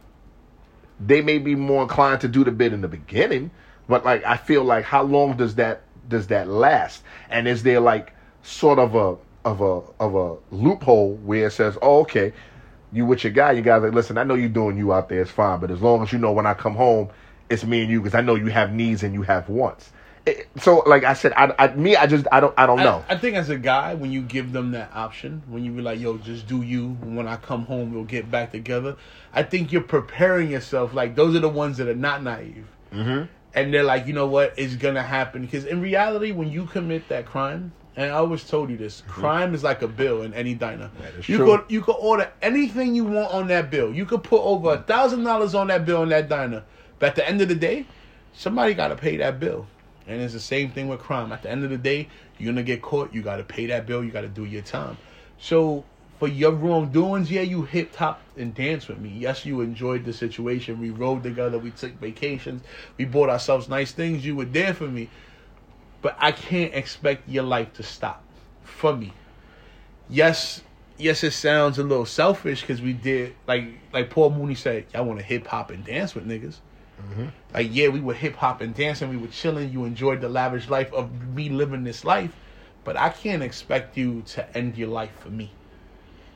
[1.00, 3.50] they may be more inclined to do the bid in the beginning,
[3.90, 7.02] but like I feel like how long does that does that last?
[7.28, 11.76] And is there like sort of a of a of a loophole where it says,
[11.82, 12.32] "Oh, okay,
[12.92, 15.20] you with your guy, you guys like, listen, I know you're doing you out there,
[15.20, 17.10] it's fine, but as long as you know when I come home,
[17.50, 19.90] it's me and you because I know you have needs and you have wants."
[20.24, 23.04] It, so, like I said, I, I me, I just I don't I don't know.
[23.08, 25.82] I, I, think as a guy, when you give them that option, when you be
[25.82, 28.96] like, "Yo, just do you," when I come home, we'll get back together.
[29.32, 30.94] I think you're preparing yourself.
[30.94, 32.68] Like those are the ones that are not naive.
[32.92, 35.42] Mm-hmm and they're like, you know what, it's gonna happen.
[35.42, 39.10] Because in reality, when you commit that crime, and I always told you this, mm-hmm.
[39.10, 40.90] crime is like a bill in any diner.
[41.26, 41.46] you true.
[41.46, 43.92] could you could order anything you want on that bill.
[43.92, 46.62] You could put over a thousand dollars on that bill in that diner.
[46.98, 47.86] But at the end of the day,
[48.32, 49.66] somebody gotta pay that bill.
[50.06, 51.32] And it's the same thing with crime.
[51.32, 52.08] At the end of the day,
[52.38, 53.12] you're gonna get caught.
[53.12, 54.04] You gotta pay that bill.
[54.04, 54.96] You gotta do your time.
[55.38, 55.84] So
[56.20, 59.08] for your wrongdoings, yeah, you hip hop and dance with me.
[59.08, 60.78] Yes, you enjoyed the situation.
[60.78, 61.58] We rode together.
[61.58, 62.62] We took vacations.
[62.98, 64.24] We bought ourselves nice things.
[64.24, 65.08] You were there for me.
[66.02, 68.22] But I can't expect your life to stop
[68.62, 69.14] for me.
[70.10, 70.62] Yes,
[70.98, 74.84] yes, it sounds a little selfish because we did like like Paul Mooney said.
[74.94, 76.56] I want to hip hop and dance with niggas.
[77.00, 77.26] Mm-hmm.
[77.54, 79.08] Like yeah, we were hip hop and dancing.
[79.08, 79.72] We were chilling.
[79.72, 82.36] You enjoyed the lavish life of me living this life,
[82.84, 85.52] but I can't expect you to end your life for me.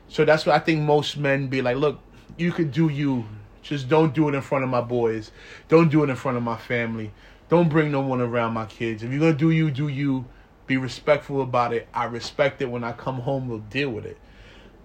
[0.07, 1.99] So that's what I think most men be like, look,
[2.37, 3.25] you could do you.
[3.61, 5.31] Just don't do it in front of my boys.
[5.69, 7.11] Don't do it in front of my family.
[7.49, 9.01] Don't bring no one around my kids.
[9.03, 10.25] If you're gonna do you, do you.
[10.67, 11.87] Be respectful about it.
[11.93, 12.69] I respect it.
[12.69, 14.17] When I come home, we'll deal with it.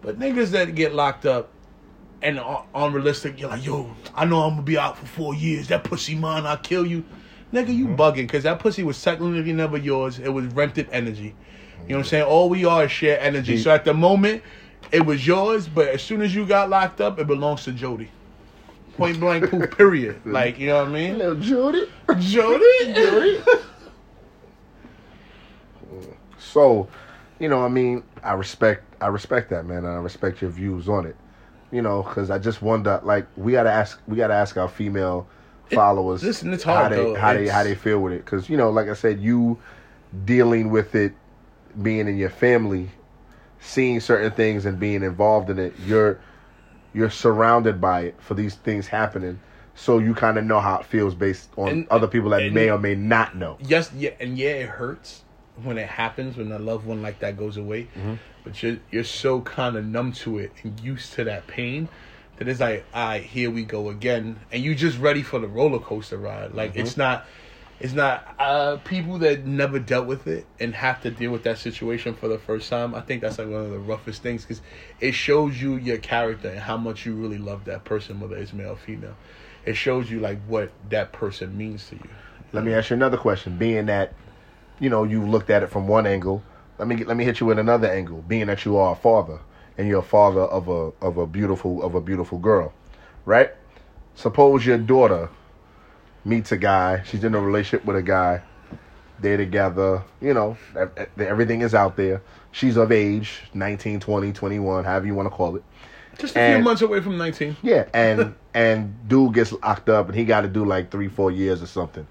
[0.03, 1.51] But niggas that get locked up
[2.23, 2.41] and
[2.75, 5.69] unrealistic, you're like, yo, I know I'm gonna be out for four years.
[5.69, 7.05] That pussy mine, I'll kill you.
[7.53, 7.97] Nigga, you mm-hmm.
[7.97, 10.19] bugging, because that pussy was technically never yours.
[10.19, 11.35] It was rented energy.
[11.83, 12.25] You know what I'm saying?
[12.25, 13.57] All we are is shared energy.
[13.57, 14.43] So at the moment,
[14.93, 18.11] it was yours, but as soon as you got locked up, it belongs to Jody.
[18.97, 20.21] Point blank, poof, period.
[20.25, 21.19] Like, you know what I mean?
[21.19, 21.87] Little Jody.
[22.19, 22.65] Jody?
[22.95, 23.41] Jody.
[26.39, 26.89] so,
[27.39, 30.89] you know, I mean, I respect, I respect that, man, and I respect your views
[30.89, 31.17] on it.
[31.71, 35.29] You know, because I just wonder, like, we gotta ask, we gotta ask our female
[35.73, 37.15] followers, it, listen, it's hard, how they, though.
[37.15, 37.49] how it's...
[37.49, 39.57] they, how they feel with it, because you know, like I said, you
[40.25, 41.15] dealing with it,
[41.81, 42.91] being in your family
[43.61, 46.21] seeing certain things and being involved in it, you're
[46.93, 49.39] you're surrounded by it for these things happening.
[49.75, 52.71] So you kind of know how it feels based on and, other people that may
[52.71, 53.57] or may not know.
[53.61, 55.23] Yes, yeah, and yeah, it hurts
[55.63, 57.85] when it happens when a loved one like that goes away.
[57.97, 58.15] Mm-hmm.
[58.45, 61.89] But you're you're so kind of numb to it and used to that pain
[62.37, 65.49] that it's like, all right, here we go again, and you're just ready for the
[65.49, 66.53] roller coaster ride.
[66.53, 66.81] Like mm-hmm.
[66.81, 67.27] it's not
[67.81, 71.57] it's not uh, people that never dealt with it and have to deal with that
[71.57, 72.95] situation for the first time.
[72.95, 74.61] I think that's like one of the roughest things because
[75.01, 78.53] it shows you your character and how much you really love that person, whether it's
[78.53, 79.17] male or female.
[79.65, 82.11] It shows you like what that person means to you.
[82.53, 83.57] Let me ask you another question.
[83.57, 84.13] Being that,
[84.79, 86.43] you know, you looked at it from one angle,
[86.79, 88.23] let me let me hit you with another angle.
[88.29, 89.41] Being that you are a father
[89.79, 92.75] and you're a father of a of a beautiful of a beautiful girl,
[93.25, 93.51] right?
[94.15, 95.31] Suppose your daughter
[96.25, 97.03] meets a guy.
[97.05, 98.43] She's in a relationship with a guy.
[99.21, 100.03] They're together.
[100.21, 100.57] You know,
[101.19, 102.23] everything is out there.
[102.53, 105.63] She's of age, 19, 20, 21, however you want to call it.
[106.19, 107.57] Just a and, few months away from 19.
[107.63, 111.31] Yeah, and and dude gets locked up and he got to do like 3 4
[111.31, 112.07] years or something.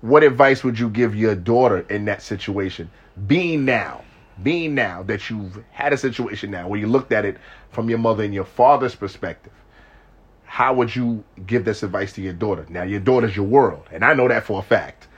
[0.00, 2.90] What advice would you give your daughter in that situation?
[3.26, 4.02] Being now,
[4.42, 7.36] being now that you've had a situation now where you looked at it
[7.70, 9.52] from your mother and your father's perspective
[10.52, 12.66] how would you give this advice to your daughter?
[12.68, 15.08] Now, your daughter's your world, and I know that for a fact.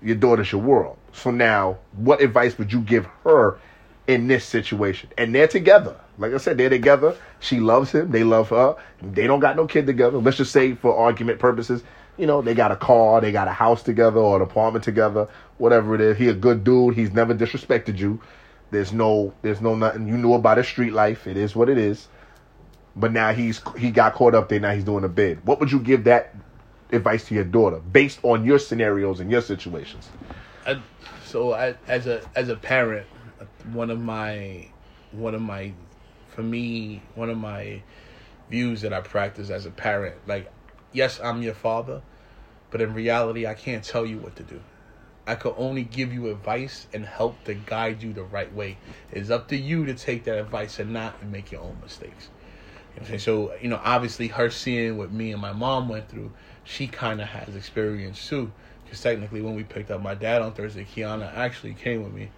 [0.00, 0.96] Your daughter's your world.
[1.12, 3.58] So now, what advice would you give her
[4.06, 5.10] in this situation?
[5.18, 5.94] And they're together.
[6.16, 7.14] Like I said, they're together.
[7.40, 8.10] She loves him.
[8.10, 8.74] They love her.
[9.02, 10.16] They don't got no kid together.
[10.16, 11.82] Let's just say, for argument purposes,
[12.16, 15.28] you know, they got a car, they got a house together or an apartment together,
[15.58, 16.16] whatever it is.
[16.16, 16.94] He a good dude.
[16.94, 18.18] He's never disrespected you.
[18.70, 21.26] There's no, there's no nothing you knew about his street life.
[21.26, 22.08] It is what it is
[22.96, 24.60] but now he's he got caught up there.
[24.60, 25.46] Now he's doing a bid.
[25.46, 26.34] What would you give that
[26.92, 30.10] advice to your daughter based on your scenarios and your situations?
[31.24, 33.08] So I, as a as a parent,
[33.72, 34.68] one of my
[35.12, 35.72] one of my
[36.28, 37.82] for me one of my
[38.50, 40.52] views that I practice as a parent, like
[40.92, 42.02] yes, I'm your father,
[42.70, 44.62] but in reality, I can't tell you what to do.
[45.26, 48.78] I could only give you advice and help to guide you the right way.
[49.10, 52.28] It's up to you to take that advice and not and make your own mistakes.
[53.18, 56.30] So, you know, obviously her seeing what me and my mom went through,
[56.62, 58.52] she kind of has experience too.
[58.84, 62.30] Because technically, when we picked up my dad on Thursday, Kiana actually came with me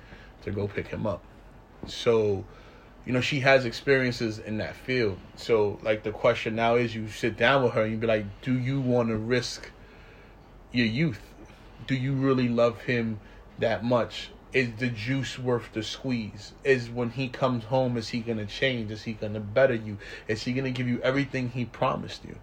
[0.42, 1.22] to go pick him up.
[1.86, 2.44] So,
[3.04, 5.18] you know, she has experiences in that field.
[5.36, 8.24] So, like, the question now is you sit down with her and you be like,
[8.42, 9.70] do you want to risk
[10.72, 11.20] your youth?
[11.86, 13.20] Do you really love him
[13.58, 14.30] that much?
[14.52, 16.52] Is the juice worth the squeeze?
[16.64, 18.90] Is when he comes home, is he going to change?
[18.90, 19.98] Is he going to better you?
[20.28, 22.36] Is he going to give you everything he promised you?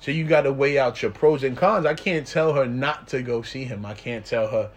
[0.00, 1.86] So you got to weigh out your pros and cons.
[1.86, 3.84] I can't tell her not to go see him.
[3.84, 4.70] I can't tell her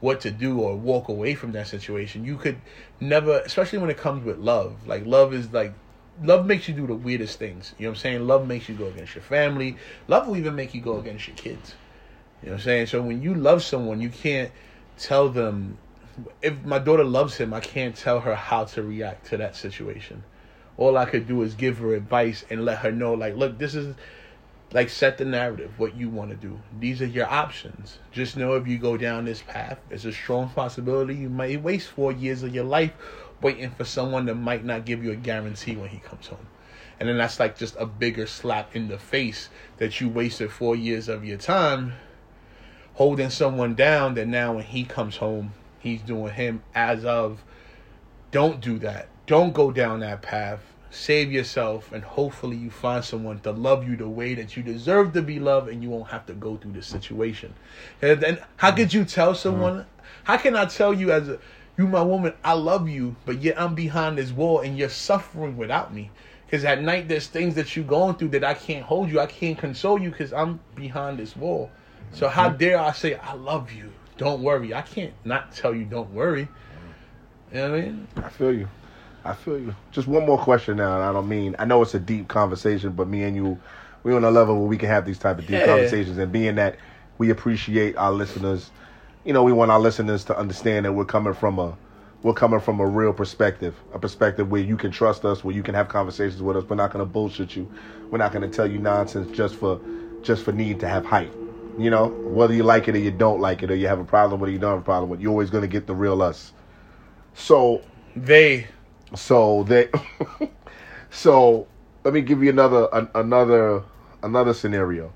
[0.00, 2.24] what to do or walk away from that situation.
[2.24, 2.60] You could
[2.98, 4.86] never, especially when it comes with love.
[4.86, 5.74] Like love is like
[6.22, 7.74] love makes you do the weirdest things.
[7.78, 8.26] You know what I'm saying?
[8.26, 9.76] Love makes you go against your family.
[10.08, 11.74] Love will even make you go against your kids.
[12.42, 12.86] You know what I'm saying?
[12.86, 14.50] So when you love someone, you can't
[14.98, 15.76] tell them
[16.42, 20.24] if my daughter loves him, I can't tell her how to react to that situation.
[20.76, 23.74] All I could do is give her advice and let her know like, look, this
[23.74, 23.94] is
[24.72, 26.60] like set the narrative what you want to do.
[26.78, 27.98] These are your options.
[28.12, 31.88] Just know if you go down this path it's a strong possibility you might waste
[31.88, 32.92] four years of your life
[33.42, 36.46] waiting for someone that might not give you a guarantee when he comes home.
[36.98, 40.76] And then that's like just a bigger slap in the face that you wasted four
[40.76, 41.94] years of your time
[42.94, 47.42] holding someone down that now when he comes home he's doing him as of
[48.30, 49.08] don't do that.
[49.26, 50.60] Don't go down that path.
[50.92, 55.12] Save yourself and hopefully you find someone to love you the way that you deserve
[55.12, 57.54] to be loved and you won't have to go through this situation.
[58.02, 59.86] And then how could you tell someone
[60.24, 61.38] how can i tell you as a
[61.78, 65.56] you my woman i love you but yet i'm behind this wall and you're suffering
[65.56, 66.10] without me?
[66.44, 69.26] Because at night there's things that you're going through that i can't hold you i
[69.26, 71.70] can't console you because i'm behind this wall.
[72.12, 72.58] So how mm-hmm.
[72.58, 76.46] dare i say i love you don't worry i can't not tell you don't worry
[77.52, 78.68] you know what i mean I feel you.
[79.24, 79.74] I feel you.
[79.92, 82.92] Just one more question now, and I don't mean I know it's a deep conversation,
[82.92, 83.58] but me and you,
[84.02, 85.66] we're on a level where we can have these type of deep Yeah.
[85.66, 86.76] conversations, and being that
[87.18, 88.70] we appreciate our listeners,
[89.24, 91.76] you know, we want our listeners to understand that we're coming from a
[92.22, 95.62] we're coming from a real perspective, a perspective where you can trust us, where you
[95.62, 96.64] can have conversations with us.
[96.68, 97.70] We're not going to bullshit you.
[98.10, 99.80] We're not going to tell you nonsense just for
[100.22, 101.32] just for need to have hype.
[101.78, 104.04] You know, whether you like it or you don't like it, or you have a
[104.04, 105.68] problem with it, or you don't have a problem with it, you're always going to
[105.68, 106.52] get the real us.
[107.34, 107.82] So
[108.16, 108.66] they
[109.14, 109.88] so they,
[111.10, 111.66] so
[112.04, 113.82] let me give you another an, another
[114.22, 115.12] another scenario.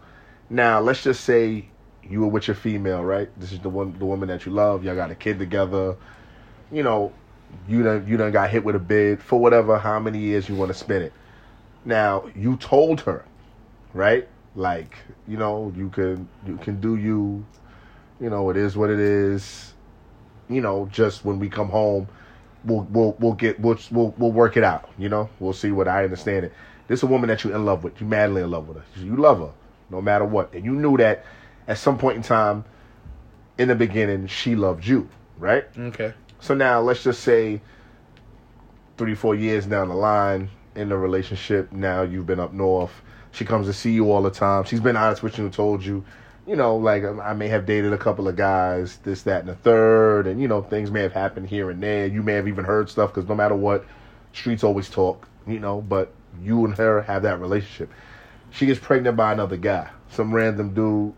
[0.51, 1.67] Now let's just say
[2.03, 3.29] you were with your female, right?
[3.39, 4.85] This is the one the woman that you love.
[4.85, 5.97] Y'all got a kid together.
[6.73, 7.13] You know,
[7.69, 10.57] you done you done got hit with a bid for whatever how many years you
[10.57, 11.13] want to spend it.
[11.85, 13.25] Now you told her,
[13.93, 14.29] right?
[14.55, 17.45] Like you know you can you can do you.
[18.21, 19.75] You know it is what it is.
[20.49, 22.09] You know just when we come home
[22.65, 24.89] we'll we'll we'll get we'll we'll we'll work it out.
[24.99, 26.53] You know, we'll see what I understand it.
[26.89, 28.01] This is a woman that you're in love with.
[28.01, 28.85] You madly in love with her.
[29.01, 29.53] You love her,
[29.91, 30.53] no matter what.
[30.53, 31.25] And you knew that
[31.67, 32.65] at some point in time,
[33.59, 35.65] in the beginning, she loved you, right?
[35.79, 37.63] okay So now let's just say
[38.99, 42.93] three, four years down the line in the relationship, now you've been up north.
[43.35, 44.65] She comes to see you all the time.
[44.65, 46.05] She's been honest with you and told you,
[46.47, 49.49] you know, like um, I may have dated a couple of guys, this, that, and
[49.49, 52.07] the third, and you know, things may have happened here and there.
[52.07, 53.85] You may have even heard stuff because no matter what,
[54.33, 55.81] streets always talk, you know.
[55.81, 57.91] But you and her have that relationship.
[58.51, 61.13] She gets pregnant by another guy, some random dude.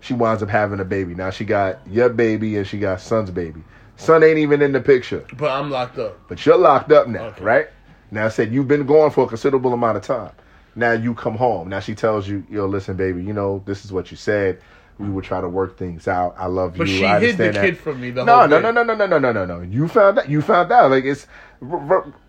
[0.00, 1.14] She winds up having a baby.
[1.14, 3.62] Now she got your baby and she got son's baby.
[3.96, 7.24] Son ain't even in the picture, but i'm locked up but you're locked up now,
[7.24, 7.44] Okay.
[7.44, 7.68] right?
[8.10, 10.30] Now I said you've been gone for a considerable amount of time.
[10.74, 11.68] Now you come home.
[11.68, 14.60] Now she tells you, yo, listen, baby, you know, this is what you said.
[14.98, 15.12] We mm.
[15.14, 16.34] would try to work things out.
[16.38, 16.98] I love but you.
[16.98, 17.54] she I hid the that.
[17.64, 19.60] kid from me the No, no, no, no, no, no, no, no, no, no.
[19.62, 20.28] You found out.
[20.28, 20.90] You found out.
[20.90, 21.26] Like it's.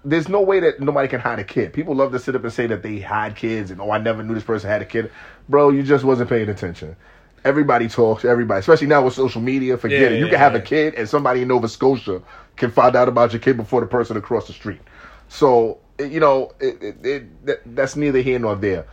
[0.04, 1.74] There's no way that nobody can hide a kid.
[1.74, 4.24] People love to sit up and say that they hide kids and oh, I never
[4.24, 5.12] knew this person had a kid.
[5.48, 6.96] Bro, you just wasn't paying attention.
[7.44, 8.26] Everybody talks.
[8.26, 10.20] Everybody, especially now with social media, forget Yeah, it.
[10.20, 12.22] You yeah, can have a kid and somebody in Nova Scotia
[12.56, 14.82] can find out about your kid before the person across the street.
[15.30, 18.88] So you know, it, it, it, that, that's neither here nor there.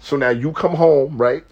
[0.00, 1.44] So now you come home, right?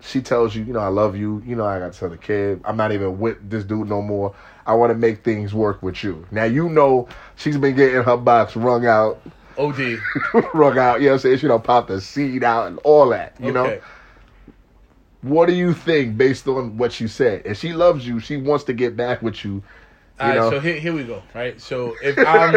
[0.00, 1.42] She tells you, you know, I love you.
[1.46, 4.02] You know, I got to tell the kid, I'm not even with this dude no
[4.02, 4.34] more.
[4.66, 6.26] I want to make things work with you.
[6.30, 9.20] Now you know she's been getting her box wrung out,
[9.56, 9.78] od
[10.54, 11.00] wrung out.
[11.00, 11.38] You know what I'm saying?
[11.38, 13.36] She done popped the seed out and all that.
[13.40, 13.80] You know.
[15.22, 17.46] What do you think based on what you said?
[17.46, 18.20] And she loves you.
[18.20, 19.62] She wants to get back with you.
[20.18, 20.50] All right, know.
[20.50, 21.22] so here, here we go.
[21.34, 22.54] Right, so if I'm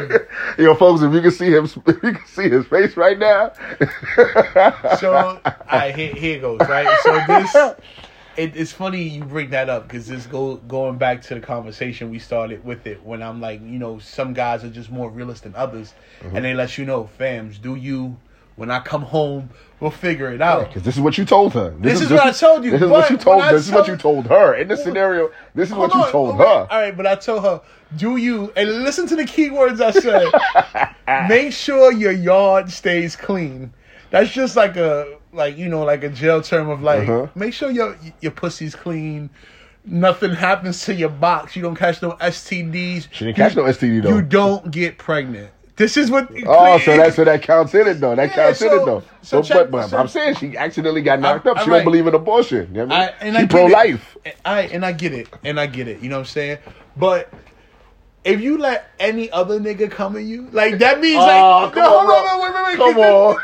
[0.57, 3.19] you know, folks, if you can see him, if you can see his face right
[3.19, 3.51] now.
[4.97, 5.41] so, all
[5.71, 6.59] right, here, here goes.
[6.61, 7.75] Right, so this
[8.39, 12.09] it, it's funny you bring that up because this go going back to the conversation
[12.09, 15.43] we started with it when I'm like, you know, some guys are just more realist
[15.43, 16.43] than others, and mm-hmm.
[16.43, 18.17] they let you know, fams, do you
[18.59, 20.67] When I come home, we'll figure it out.
[20.67, 21.69] Because this is what you told her.
[21.79, 23.43] This is what I told you, This is what you told.
[23.45, 25.31] This is what you told her in this scenario.
[25.55, 26.67] This is what you on, told okay, her.
[26.69, 27.61] All right, but I told her,
[27.95, 30.27] do you, and listen to the key words I said.
[31.29, 33.73] make sure your yard stays clean.
[34.09, 37.27] That's just like a, like, you know, like a jail term of like, Uh-huh.
[37.35, 39.29] make sure your your pussy's clean.
[39.85, 41.55] Nothing happens to your box.
[41.55, 43.07] You don't catch no STDs.
[43.11, 44.15] She didn't catch no STD though.
[44.17, 45.51] You don't get pregnant.
[45.79, 46.29] This is what.
[46.45, 48.13] Oh, so that's so that counts in it though.
[48.13, 49.01] That Yeah, counts in it though.
[49.21, 51.57] so So, check- but, but so- I'm saying she accidentally got knocked I- up.
[51.59, 52.67] She I don't believe in abortion.
[52.73, 53.11] You know what I mean?
[53.21, 54.17] and I she pro life.
[54.43, 56.01] I and I get it, and I get it.
[56.01, 56.57] You know what I'm saying?
[56.97, 57.29] But
[58.25, 61.83] if you let any other nigga come at you, like that means Oh, like come
[61.83, 63.37] no, on, hold on, wait, wait, wait, Come on.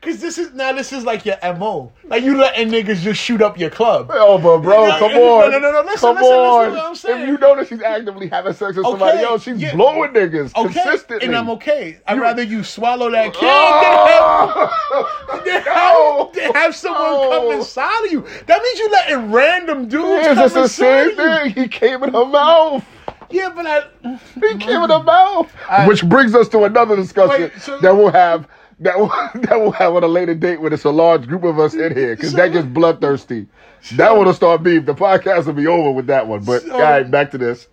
[0.00, 1.92] Cause this is now this is like your mo.
[2.04, 4.08] Like you letting niggas just shoot up your club.
[4.12, 5.50] Oh, but bro, come on.
[5.50, 6.70] no, no, no, listen, come listen, listen on.
[6.72, 7.22] what I'm saying.
[7.22, 11.26] If you notice she's actively having sex with somebody else, she's blowing niggas Okay, consistently.
[11.26, 11.98] and I'm okay.
[12.06, 15.40] I'd rather you swallow that kid Oh!
[15.44, 18.20] than have, than have someone come inside of you.
[18.46, 21.50] That means you letting random dudes Yeah, come it's the same thing.
[21.54, 22.84] He came in her mouth.
[23.30, 24.18] Yeah, but I.
[24.34, 25.04] He came in her mm.
[25.04, 25.52] mouth.
[25.68, 28.46] I- Which brings us to another discussion Wait, so- that we'll have
[28.80, 31.58] that we'll, that we'll have on a later date when it's a large group of
[31.58, 33.46] us in here because So- that gets bloodthirsty.
[33.92, 34.84] that one'll start beef.
[34.86, 36.44] The podcast will be over with that one.
[36.44, 37.68] But So- all right, back to this.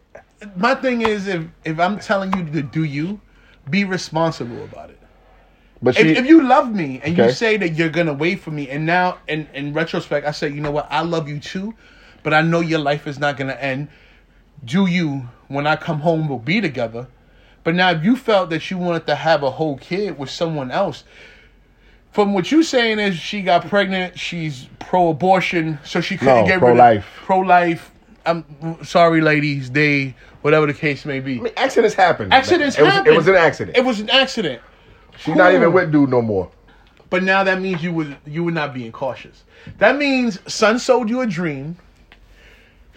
[0.56, 3.20] my thing is if if I'm telling you to do you,
[3.70, 5.00] be responsible about it.
[5.84, 8.52] But If, she, if you love me and you say that you're gonna wait for
[8.52, 11.74] me, and now in in retrospect, I say, you know what, I love you too,
[12.24, 13.88] but I know your life is not gonna end.
[14.64, 17.08] Do you when I come home we'll be together?
[17.64, 20.72] But now if you felt that you wanted to have a whole kid with someone
[20.72, 21.04] else,
[22.12, 26.60] from what you're saying is she got pregnant, she's pro-abortion, so she couldn't No, get
[26.60, 27.06] pro-life.
[27.06, 27.92] of pro-life.
[28.26, 28.46] I'm
[28.84, 29.72] sorry, ladies.
[29.72, 31.40] They whatever the case may be.
[31.40, 32.32] I mean, accidents happen.
[32.32, 33.14] Accidents it was, happen.
[33.14, 33.78] It was an accident.
[33.78, 34.62] It was an accident.
[35.18, 36.52] She's not even with dude no more.
[37.10, 39.44] But now that means you would you were not being cautious.
[39.78, 41.78] That means son sold you a dream.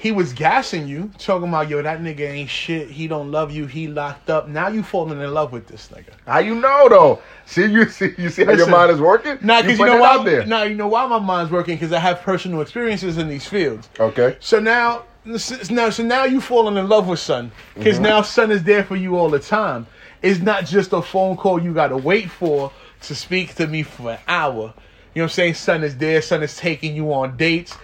[0.05, 2.91] He was gassing you, talking about yo, that nigga ain't shit.
[2.91, 3.65] He don't love you.
[3.65, 4.49] He locked up.
[4.49, 6.11] Now you falling in love with this nigga.
[6.27, 7.23] How you know though?
[7.47, 9.39] See you see you see how your mind is working.
[9.41, 10.45] Nah, because you, putting know why?
[10.45, 13.89] Nah, you know why my mind's working because I have personal experiences in these fields.
[13.99, 14.37] Okay.
[14.41, 18.05] So now, now, so now you falling in love with son because Mm-hmm.
[18.05, 19.87] now son is there for you all the time.
[20.21, 23.83] It's not just a phone call you got to wait for to speak to me
[23.83, 24.53] for an hour.
[24.53, 24.73] You know
[25.15, 25.55] what I'm saying?
[25.55, 26.21] Son is there.
[26.21, 27.75] Son is taking you on dates.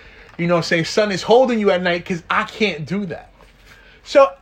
[0.40, 0.86] You know what I'm saying?
[0.86, 3.30] Son is holding you at night because I can't do that.
[4.04, 4.32] So,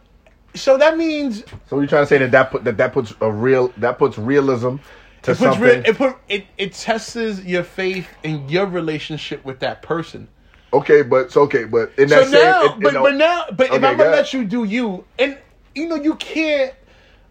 [0.54, 3.30] so that means So you're trying to say that that put that that puts a
[3.32, 4.76] real that puts realism
[5.24, 5.60] to it puts something.
[5.60, 10.28] re- it put it it tests your faith in your relationship with that person.
[10.72, 13.46] okay, but so okay, but in So that same, now, in but, the- but now,
[13.52, 15.36] but if I'm gonna let you do you, and
[15.74, 16.74] you know you can't,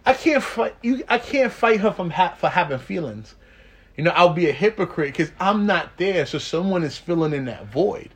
[0.06, 1.04] I can't fight you.
[1.08, 3.36] I can't fight her from ha- for having feelings.
[3.98, 7.46] You know, I'll be a hypocrite because I'm not there, so someone is filling in
[7.46, 8.10] that void.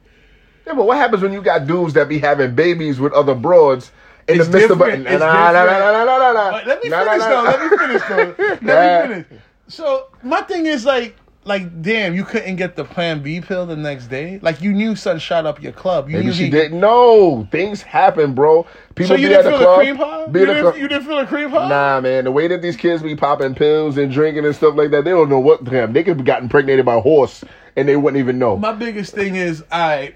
[0.68, 3.92] Yeah, but what happens when you got dudes that be having babies with other broads
[4.28, 6.84] in It's the midst of a, It's nah, nah, nah, nah, nah, nah, nah, let
[6.84, 7.44] me nah, finish nah, though.
[7.50, 8.36] Let me finish though.
[8.40, 9.08] Let Nah.
[9.08, 9.42] me finish.
[9.68, 13.76] So my thing is like, like, damn, you couldn't get the Plan B pill the
[13.76, 14.38] next day.
[14.44, 16.08] Like you knew son shot up your club.
[16.08, 17.48] You Maybe knew she he- didn't know.
[17.52, 18.68] Things happen, bro.
[18.94, 19.80] People So you be at didn't the feel club.
[19.80, 20.20] a cream pie?
[20.20, 20.76] You at the didn't, club.
[20.76, 21.68] you didn't feel a cream pie?
[21.70, 22.26] Nah, man.
[22.26, 25.10] The way that these kids be popping pills and drinking and stuff like that, they
[25.12, 25.94] don't know what damn.
[25.94, 27.44] They could have gotten impregnated by a horse
[27.76, 28.58] and they wouldn't even know.
[28.58, 30.14] My biggest thing is I,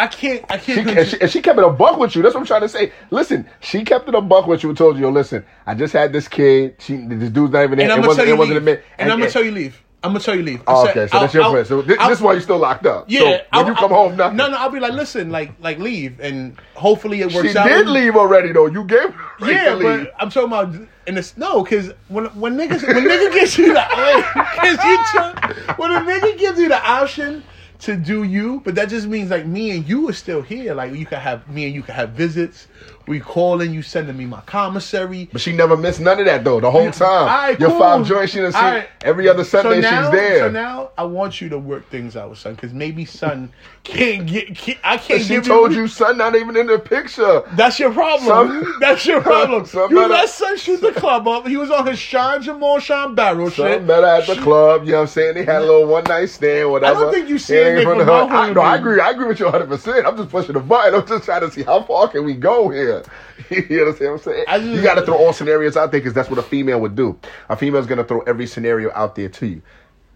[0.00, 0.88] I can't, I can't.
[0.88, 2.22] and, she, and she kept it a buck with you.
[2.22, 2.92] That's what I'm trying to say.
[3.10, 5.92] Listen, she kept it a buck with you and told you, yo, listen, I just
[5.92, 6.76] had this kid.
[6.78, 7.84] She, this dude's not even there.
[7.84, 8.62] and I'm it wasn't, tell you it wasn't leave.
[8.62, 8.84] a minute.
[8.98, 9.82] And, I'm gonna tell you leave.
[10.02, 10.62] I'm gonna tell you leave.
[10.66, 11.66] Oh, okay, so that's I'll- your I'll- friend.
[11.66, 13.04] So this, I'll- this is why you're still locked up.
[13.08, 14.36] Yeah, So when I'll- you come home, nothing.
[14.38, 17.66] No, no, I'll be like, listen, like, like leave, and hopefully it works She out.
[17.66, 18.64] She did leave already, though.
[18.66, 19.82] You gave her Yeah, to leave.
[20.06, 20.74] but I'm talking about
[21.06, 23.80] in the no, because when when niggas when nigga gives you the
[24.56, 27.42] cause you when a nigga gives you the option
[27.80, 30.74] to do you, but that just means like me and you are still here.
[30.74, 32.66] Like you can have me and you can have visits.
[33.10, 35.28] We calling you, sending me my commissary.
[35.32, 36.60] But she never missed none of that though.
[36.60, 37.78] The whole time, your cool.
[37.80, 38.88] five joints, she done seen Alright.
[39.02, 39.80] every other Sunday.
[39.80, 40.38] now, she's there.
[40.38, 44.28] So now I want you to work things out with son, because maybe son can't
[44.28, 44.54] get.
[44.56, 47.42] Can't, I can't she told you, son, not even in the picture.
[47.54, 48.28] That's your problem.
[48.28, 49.66] Some- That's your problem.
[49.66, 51.48] some you let son shoot the club up.
[51.48, 53.82] He was on his Shyne Jamal Shyne Barrow Son shit.
[53.82, 54.84] met her at the club.
[54.84, 55.34] You know what I'm saying?
[55.34, 56.96] They had a little one night stand, whatever.
[56.96, 58.30] I don't think you see nigga from the hood.
[58.30, 59.00] I, no, I agree.
[59.00, 59.68] I agree with you 100.
[59.68, 60.94] percent I'm just pushing the button.
[60.94, 62.99] I'm just trying to see how far can we go here.
[63.50, 64.44] you understand what I'm saying?
[64.48, 66.80] I just- you got to throw all scenarios out there because that's what a female
[66.80, 67.18] would do.
[67.48, 69.62] A female's gonna throw every scenario out there to you.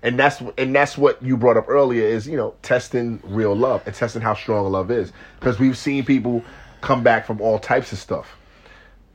[0.03, 3.83] And that's and that's what you brought up earlier is you know testing real love
[3.87, 6.45] and testing how strong a love is because we've seen people
[6.83, 8.37] come back from all types of stuff,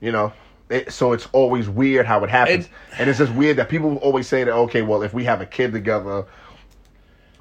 [0.01, 0.33] you know,
[0.69, 3.97] it, so it's always weird how it happens, And- and, it's just weird that people
[3.97, 4.51] always say that.
[4.51, 6.25] Okay, well, if we have a kid together,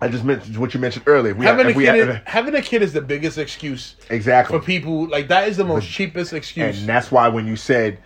[0.00, 1.34] I just mentioned what you mentioned earlier.
[1.34, 4.58] We having have, a kid, have- is, having a kid is the biggest excuse exactly,
[4.58, 5.08] for people.
[5.08, 6.78] Like that is the most cheapest excuse.
[6.78, 7.98] and that's why when you said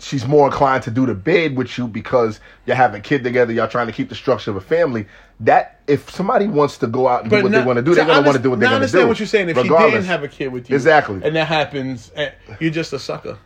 [0.00, 3.52] she's more inclined to do the bid with you because you're having a kid together,
[3.52, 5.06] y'all trying to keep the structure of a family.
[5.40, 8.04] That if somebody wants to go out and do what they want to do, they're
[8.06, 8.98] gonna want to do what now they're gonna do.
[8.98, 9.48] understand what you're saying.
[9.50, 9.92] If she regardless.
[9.92, 11.20] didn't have a kid with you, Exactly.
[11.22, 13.38] and that happens, eh, you're just a sucker.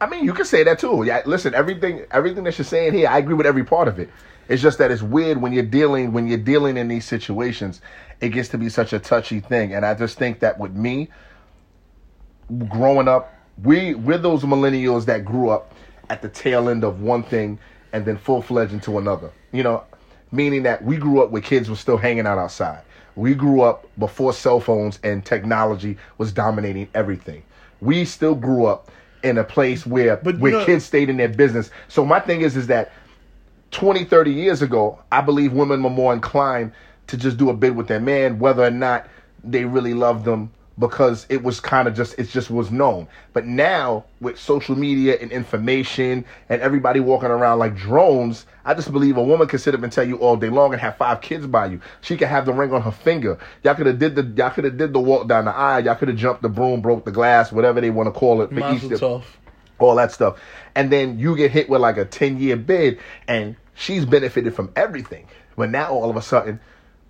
[0.00, 1.04] I mean, you can say that too.
[1.06, 4.10] Yeah, listen, everything everything that you're saying here, I agree with every part of it.
[4.48, 7.80] It's just that it's weird when you're dealing when you're dealing in these situations.
[8.20, 11.08] It gets to be such a touchy thing, and I just think that with me,
[12.68, 15.74] growing up, we we're those millennials that grew up
[16.10, 17.58] at the tail end of one thing
[17.92, 19.30] and then full fledged into another.
[19.52, 19.84] You know,
[20.30, 22.82] meaning that we grew up where kids were still hanging out outside.
[23.16, 27.42] We grew up before cell phones and technology was dominating everything.
[27.80, 28.90] We still grew up
[29.22, 31.70] in a place where But, where know- kids stayed in their business.
[31.88, 32.92] So my thing is is that
[33.76, 36.72] 20, 30 years ago, I believe women were more inclined
[37.08, 39.06] to just do a bid with their man, whether or not
[39.44, 43.06] they really loved them, because it was kind of just, it just was known.
[43.34, 48.90] But now, with social media and information and everybody walking around like drones, I just
[48.90, 51.20] believe a woman can sit up and tell you all day long and have five
[51.20, 51.78] kids by you.
[52.00, 53.38] She could have the ring on her finger.
[53.62, 55.84] Y'all could have did the, y'all could have did the walk down the aisle.
[55.84, 58.48] Y'all could have jumped the broom, broke the glass, whatever they want to call it.
[58.48, 59.22] for Mazel
[59.78, 60.38] all that stuff.
[60.74, 62.98] And then you get hit with like a 10 year bid
[63.28, 65.28] and she's benefited from everything.
[65.56, 66.58] But now all of a sudden,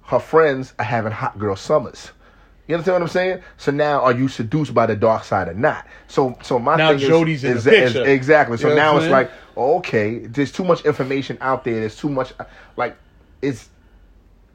[0.04, 2.10] her friends are having hot girl summers.
[2.68, 3.42] You understand what I'm saying?
[3.58, 5.86] So now are you seduced by the dark side or not?
[6.08, 8.08] So so my Now thing is- Jody's in is, the is- picture.
[8.10, 8.56] exactly.
[8.58, 11.74] So You know now it's like, okay, there's too much information out there.
[11.80, 12.32] There's too much
[12.76, 12.96] like
[13.40, 13.68] it's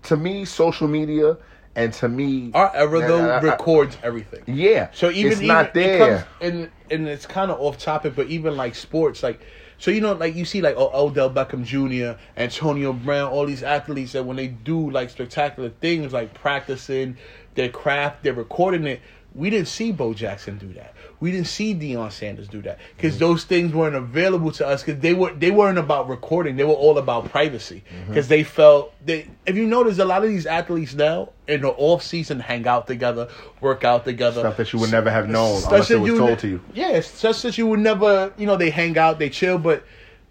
[0.03, 1.37] to me, social media
[1.75, 4.43] and to me Our era though I- I- records everything.
[4.47, 4.89] yeah.
[4.93, 6.07] So even it's even not it there.
[6.17, 9.39] comes, and and it's kind of off topic, but even like sports, like
[9.81, 13.63] so you know, like you see like O- Odell Beckham Jr., Antonio Brown, all these
[13.63, 17.17] athletes that when they do like spectacular things like practicing
[17.55, 19.01] their craft, they're recording it.
[19.33, 20.93] We didn't see Bo Jackson do that.
[21.21, 25.01] We didn't see Deion Sanders do that because those things weren't available to us because
[25.01, 26.57] they were they weren't about recording.
[26.57, 28.07] They were all about privacy Mm-hmm.
[28.07, 29.27] because they felt they.
[29.45, 32.87] If you notice, a lot of these athletes now in the off season hang out
[32.87, 33.29] together,
[33.61, 36.17] work out together, Stuff that you would never have known unless it that was you
[36.17, 36.61] told to you.
[36.73, 39.85] Yeah, such that you would never, you know, they hang out, they chill, but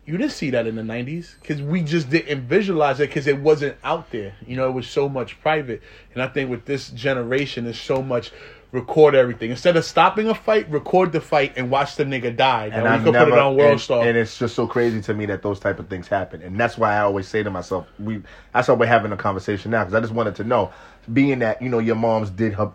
[0.07, 3.39] you didn't see that in the 90s because we just didn't visualize it because it
[3.39, 4.35] wasn't out there.
[4.47, 5.83] You know, it was so much private.
[6.15, 8.33] And I think with this generation, there's so much
[8.73, 9.51] record everything.
[9.51, 12.71] Instead of stopping a fight, record the fight and watch the nigga die.
[12.73, 14.07] and I've we could never, put it on World and, Star.
[14.07, 16.79] and it's just so crazy to me that those type of things happen, and that's
[16.79, 18.23] why I always say to myself, we.
[18.53, 20.73] That's why we're having a conversation now because I just wanted to know,
[21.13, 22.71] being that you know your mom's did her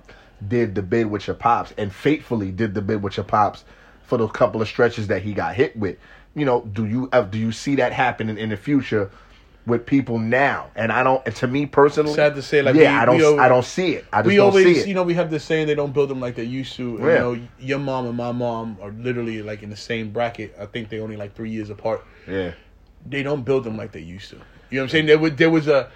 [0.48, 3.64] did the bid with your pops and faithfully did the bid with your pops
[4.04, 5.98] for those couple of stretches that he got hit with.
[6.36, 9.10] You know, do you uh, do you see that happening in the future?
[9.68, 11.26] With people now, and I don't.
[11.38, 13.24] To me personally, Sad to say, like, yeah, we- I don't.
[13.24, 14.05] always- I don't see it.
[14.13, 14.88] I just we don't always, see it.
[14.88, 16.97] you know, we have this saying they don't build them like they used to.
[16.97, 17.13] And, Yeah.
[17.13, 20.55] You know, your mom and my mom are literally like in the same bracket.
[20.59, 22.05] I think they only like three years apart.
[22.30, 22.51] yeah,
[23.07, 24.36] they don't build them like they used to.
[24.36, 25.05] You know what I'm saying?
[25.07, 25.89] There was there was a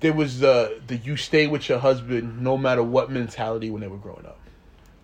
[0.00, 3.88] there was the the you stay with your husband no matter what mentality when they
[3.88, 4.38] were growing up.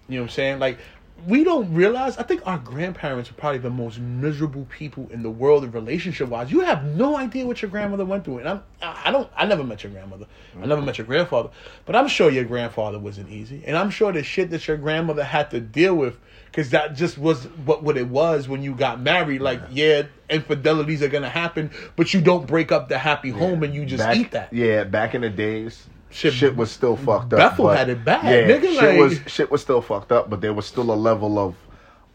[0.08, 0.58] You know what I'm saying?
[0.58, 0.78] Like
[1.26, 2.16] we don't realize.
[2.16, 6.50] I think our grandparents are probably the most miserable people in the world, relationship wise.
[6.50, 9.46] You have no idea what your grandmother went through, and I'm I I don't I
[9.46, 10.26] never met your grandmother.
[10.60, 11.50] I never met your grandfather,
[11.86, 15.24] but I'm sure your grandfather wasn't easy, and I'm sure the shit that your grandmother
[15.24, 16.16] had to deal with.
[16.46, 19.40] Because that just was what, what it was when you got married.
[19.40, 23.74] Like, yeah, infidelities are gonna happen, but you don't break up the happy home and
[23.74, 24.52] you just back, eat that.
[24.52, 27.38] Yeah, back in the days, Shit- shit, was still fucked up.
[27.38, 30.28] Bethel but- had it bad, Yeah, nigga, shit like- was shit was still fucked up,
[30.30, 31.54] but there was still a level of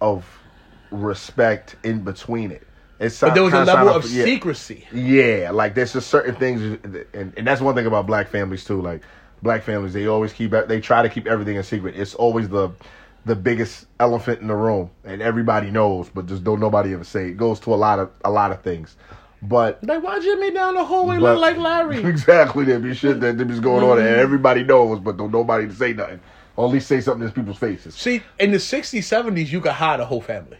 [0.01, 0.25] of
[0.91, 2.63] respect in between it.
[2.99, 4.23] It's But there was a level of yeah.
[4.25, 4.87] secrecy.
[4.91, 6.61] Yeah, like there's just certain things,
[7.13, 8.81] and, and that's one thing about black families too.
[8.81, 9.01] Like
[9.43, 11.95] black families, they always keep they try to keep everything a secret.
[11.95, 12.69] It's always the
[13.25, 17.27] the biggest elephant in the room, and everybody knows, but just don't nobody ever say.
[17.27, 18.95] It goes to a lot of a lot of things,
[19.41, 22.03] but Like, why Jimmy down the hallway but- look like Larry?
[22.03, 24.19] Exactly, there be shit that is going on, and mm-hmm.
[24.19, 26.19] everybody knows, but don't nobody say nothing.
[26.55, 27.93] Or at least say something in people's faces.
[27.93, 30.57] See, in the 60s, 70s, you could hide a whole family.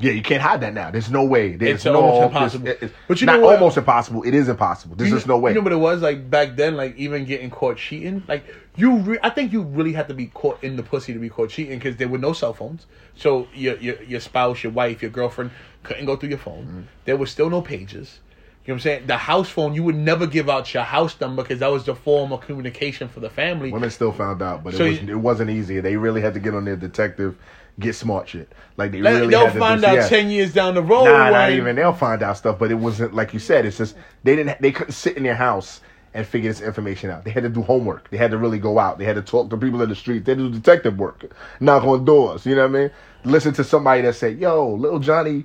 [0.00, 0.90] Yeah, you can't hide that now.
[0.90, 1.56] There's no way.
[1.56, 2.68] There's It's no almost impossible.
[2.68, 3.54] It's, But you not know what?
[3.54, 4.22] almost impossible.
[4.24, 4.96] It is impossible.
[4.96, 5.52] There's You just no way.
[5.52, 6.76] You know what it was like back then?
[6.76, 8.22] Like even getting caught cheating.
[8.26, 8.44] Like
[8.76, 11.28] you, re- I think you really had to be caught in the pussy to be
[11.28, 12.86] caught cheating because there were no cell phones.
[13.14, 15.52] So your your your spouse, your wife, your girlfriend
[15.84, 16.64] couldn't go through your phone.
[16.64, 16.80] Mm-hmm.
[17.04, 18.18] There was still no pages.
[18.64, 19.06] You know what I'm saying?
[19.08, 21.94] The house phone, you would never give out your house number because that was the
[21.94, 23.70] form of communication for the family.
[23.70, 25.80] Women still found out, but So it, was, wasn't easy.
[25.80, 27.36] They really had to get on their detective,
[27.78, 28.50] get smart shit.
[28.78, 30.08] Like they really They'll find do, out yeah.
[30.08, 31.04] ten years down the road.
[31.04, 31.76] Nah, not even.
[31.76, 33.66] They'll find out stuff, but it wasn't like you said.
[33.66, 34.58] It's just they didn't.
[34.62, 35.82] They couldn't sit in their house
[36.14, 37.24] and figure this information out.
[37.24, 38.08] They had to do homework.
[38.08, 38.98] They had to really go out.
[38.98, 40.24] They had to talk to people in the street.
[40.24, 42.46] They had to do detective work, knock on doors.
[42.46, 42.90] You know what I mean?
[43.24, 45.44] Listen to somebody that said, "Yo, little Johnny,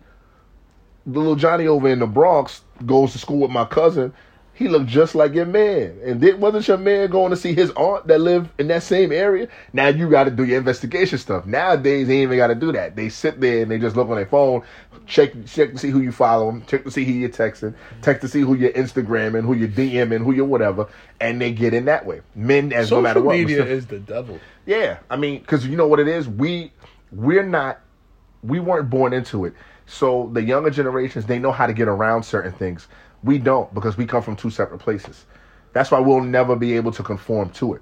[1.06, 4.14] little Johnny over in the Bronx goes to school with my cousin."
[4.54, 7.72] He looked just like your man, and it wasn't your man going to see his
[7.78, 9.48] aunt that lived in that same area.
[9.72, 11.46] Now you got to do your investigation stuff.
[11.46, 12.98] Nowadays, they ain't even got to do that.
[12.98, 14.64] They sit there and they just look on their phone,
[15.08, 17.74] check check to see who you follow, 'em, check to see who you're texting,
[18.04, 20.88] check to see who you're Instagramming, who you're DMing, who you're whatever,
[21.22, 22.20] and they get in that way.
[22.36, 24.42] Men, as no matter what, media is the devil.
[24.66, 26.28] Yeah, I mean, because you know what it is.
[26.28, 26.74] We
[27.14, 27.80] we're not
[28.44, 29.54] we weren't born into it.
[29.90, 32.88] So the younger generations they know how to get around certain things.
[33.24, 35.26] We don't because we come from two separate places.
[35.74, 37.82] That's why we'll never be able to conform to it.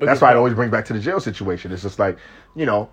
[0.00, 1.70] That's why I always bring back to the jail situation.
[1.70, 2.18] It's just like
[2.56, 2.90] you know.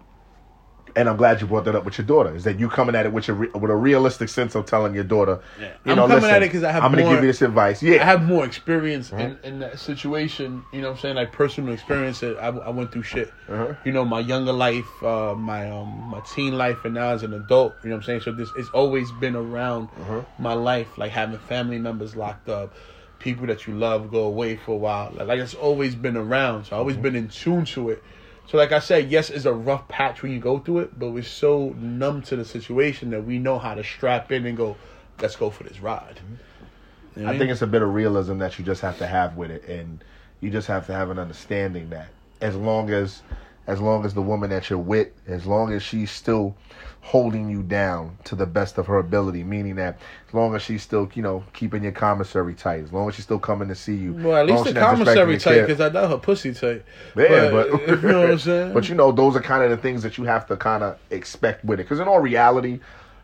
[0.95, 2.35] And I'm glad you brought that up with your daughter.
[2.35, 4.93] Is that you coming at it with your re- with a realistic sense of telling
[4.95, 5.73] your daughter, Yeah.
[5.85, 7.41] you I'm coming listen, at it 'cause I have I'm going to give you this
[7.41, 7.81] advice.
[7.83, 10.65] Yeah, I have more experience in, in that situation.
[10.71, 11.15] You know what I'm saying?
[11.15, 12.19] Like personal experience.
[12.21, 13.33] That I, I went through shit.
[13.49, 13.73] Uh-huh.
[13.83, 17.33] You know, my younger life, uh, my um, my teen life, and now as an
[17.33, 17.77] adult.
[17.83, 18.21] You know what I'm saying?
[18.21, 20.21] So this it's always been around Uh-huh.
[20.37, 22.73] my life, like having family members locked up,
[23.19, 25.11] people that you love go away for a while.
[25.13, 26.65] Like, like it's always been around.
[26.65, 27.03] So I've always Mm-hmm.
[27.03, 28.03] been in tune to it.
[28.49, 31.11] So like I said, yes, it's a rough patch when you go through it, but
[31.11, 34.75] we're so numb to the situation that we know how to strap in and go,
[35.21, 36.15] let's go for this ride.
[36.15, 37.19] Mm-hmm.
[37.19, 39.37] You know I think it's a bit of realism that you just have to have
[39.37, 40.03] with it, and
[40.41, 42.07] you just have to have an understanding that
[42.41, 43.21] as long as,
[43.67, 46.55] as long as the woman that you're with, as long as she's still
[47.01, 49.97] holding you down to the best of her ability, meaning that
[50.27, 53.23] as long as she's still, you know, keeping your commissary tight, as long as she's
[53.25, 56.17] still coming to see you, Well, at least the commissary tight because I know her
[56.17, 56.83] pussy tight.
[57.15, 58.73] yeah, but, you know what I'm saying.
[58.73, 60.99] But you know, those are kind of the things that you have to kind of
[61.09, 61.83] expect with it.
[61.83, 62.79] Because in all reality,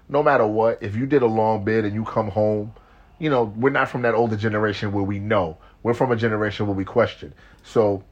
[0.09, 2.73] no matter what, if you did a long bid and you come home,
[3.19, 5.57] you know, we're not from that older generation where we know.
[5.83, 7.33] We're from a generation where we question.
[7.63, 8.03] So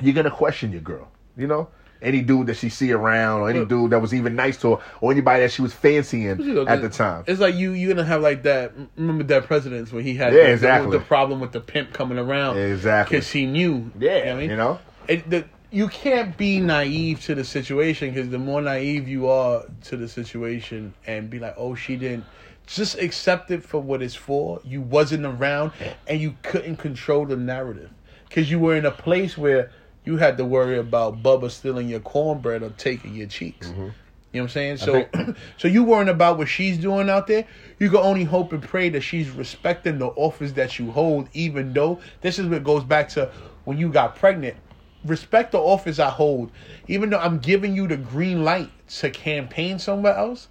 [0.00, 1.08] you're gonna question your girl.
[1.36, 1.68] You know,
[2.00, 4.76] any dude that she see around, or any But- dude that was even nice to
[4.76, 7.24] her, or anybody that she was fancying You know, at the time.
[7.26, 8.72] it's like you you're gonna have like that.
[8.96, 10.98] Remember that presidents when he had Yeah, the, the- exactly.
[10.98, 13.16] the, problem with the pimp coming around Exactly.
[13.18, 13.90] because he knew.
[13.98, 14.50] Yeah, you know, I mean?
[14.50, 14.78] you know?
[15.08, 19.64] It, the, you can't be naive to the situation because the more naive you are
[19.84, 22.24] to the situation and be like, oh, she didn't.
[22.66, 24.60] Just accept it for what it's for.
[24.64, 25.72] You wasn't around
[26.06, 27.90] and you couldn't control the narrative
[28.28, 29.70] because you were in a place where
[30.08, 33.68] you had to worry about Bubba stealing your cornbread or taking your cheeks.
[33.68, 33.82] Mm-hmm.
[33.82, 33.92] You know
[34.32, 34.76] what I'm saying?
[34.78, 35.06] So,
[35.58, 37.46] so you worrying about what she's doing out there.
[37.78, 41.74] You can only hope and pray that she's respecting the office that you hold, even
[41.74, 43.30] though this is what goes back to
[43.64, 44.56] when you got pregnant.
[45.04, 46.52] Respect the office I hold,
[46.86, 50.48] even though I'm giving you the green light to campaign somewhere else.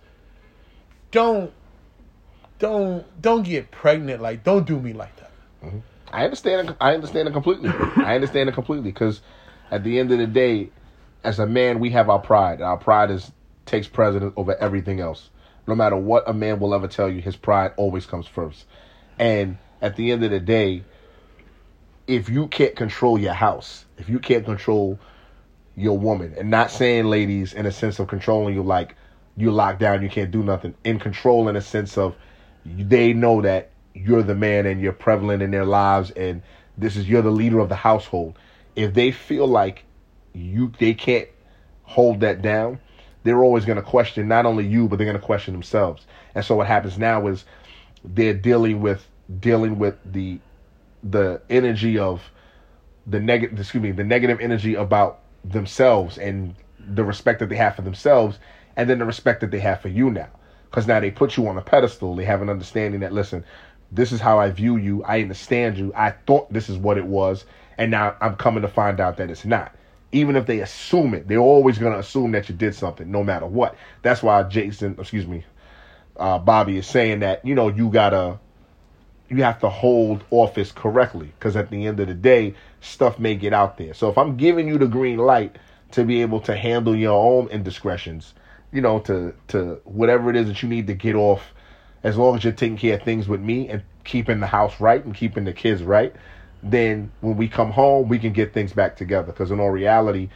[1.10, 1.52] Don't,
[2.60, 4.22] don't, don't get pregnant.
[4.22, 5.32] Like, don't do me like that.
[6.12, 6.76] I understand.
[6.80, 7.70] I understand it completely.
[7.98, 9.22] I understand it completely because
[9.72, 10.70] at the end of the day,
[11.24, 12.62] as a man, we have our pride.
[12.62, 13.32] Our pride is
[13.66, 15.30] takes precedence over everything else.
[15.68, 18.66] No matter what a man will ever tell you, his pride always comes first.
[19.20, 20.84] And at the end of the day,
[22.08, 24.98] if you can't control your house, if you can't control
[25.76, 28.96] your woman, and not saying ladies in a sense of controlling you like
[29.36, 32.16] you locked down, you can't do nothing, in control in a sense of
[32.66, 36.42] they know that you're the man and you're prevalent in their lives and
[36.78, 38.38] this is you're the leader of the household.
[38.78, 39.84] If they feel like
[40.34, 41.28] you they can't
[41.84, 42.80] hold that down,
[43.24, 46.06] they're always going to question not only you but they're going to question themselves.
[46.36, 47.44] And so what happens now is
[48.06, 49.08] they're dealing with
[49.40, 50.40] dealing with the
[51.04, 52.22] the energy of
[53.08, 57.76] the negative excuse me the negative energy about themselves and the respect that they have
[57.76, 58.38] for themselves
[58.76, 60.30] and then the respect that they have for you now.
[60.70, 62.16] Because now they put you on a pedestal.
[62.16, 63.44] They have an understanding that listen
[63.92, 65.04] this is how i view you.
[65.04, 65.94] I understand you.
[65.96, 67.46] I thought this is what it was
[67.78, 69.74] and now i'm coming to find out that it's not
[70.12, 73.24] even if they assume it they're always going to assume that you did something no
[73.24, 75.44] matter what that's why jason excuse me
[76.18, 78.40] uh, bobby is saying that you know you gotta
[79.30, 83.36] you have to hold office correctly because at the end of the day, stuff may
[83.36, 83.94] get out there.
[83.94, 85.58] So if I'm giving you the green light
[85.92, 88.34] to be able to handle your own indiscretions,
[88.72, 91.54] you know, to to whatever it is that you need to get off,
[92.04, 95.04] as long as you're taking care of things with me and keeping the house right
[95.04, 96.16] and keeping the kids right,
[96.64, 99.28] then when we come home, we can get things back together.
[99.32, 100.30] Because in all reality,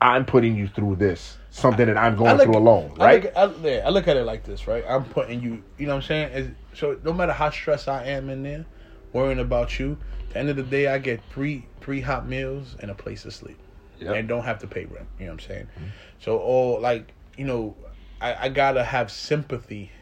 [0.00, 3.24] I'm putting you through this, something that I'm going look- through alone, I right?
[3.24, 4.84] look, I, yeah, I look at it like this, right?
[4.86, 6.32] I'm putting you, you know what I'm saying?
[6.32, 8.66] Is- so no matter how stressed I am in there,
[9.12, 9.96] worrying about you,
[10.28, 13.22] at the end of the day, I get three three hot meals and a place
[13.22, 13.58] to sleep,
[14.00, 14.14] Yep.
[14.16, 15.06] and don't have to pay rent.
[15.18, 15.68] You know what I'm saying?
[15.78, 15.88] Mm-hmm.
[16.20, 17.74] So all like you know,
[18.20, 19.92] I, I gotta have sympathy.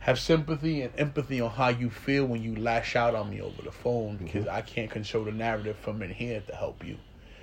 [0.00, 3.62] Have sympathy and empathy on how you feel when you lash out on me over
[3.62, 4.24] the phone mm-hmm.
[4.24, 6.96] because I can't control the narrative from in here to help you.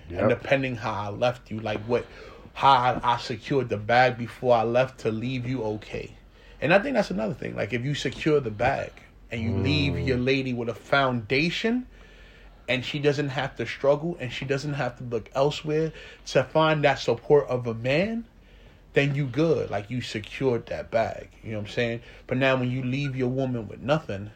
[0.09, 2.05] And depending how I left you, like what,
[2.53, 6.15] how I, I secured the bag before I left to leave you okay,
[6.61, 7.55] and I think that's another thing.
[7.55, 8.91] Like if you secure the bag
[9.31, 10.25] and you leave your mm.
[10.25, 11.87] lady with a foundation,
[12.67, 15.91] and she doesn't have to struggle and she doesn't have to look elsewhere
[16.27, 18.25] to find that support of a man,
[18.95, 19.69] then you good.
[19.69, 21.29] Like you secured that bag.
[21.43, 22.01] You know what I'm saying?
[22.25, 24.31] But now when you leave your woman with nothing,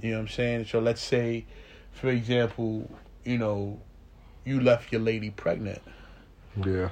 [0.00, 0.66] you know what I'm saying?
[0.66, 1.46] So let's say,
[1.92, 2.90] for example,
[3.24, 3.80] you know,
[4.44, 5.80] you left your lady pregnant
[6.64, 6.88] yeah.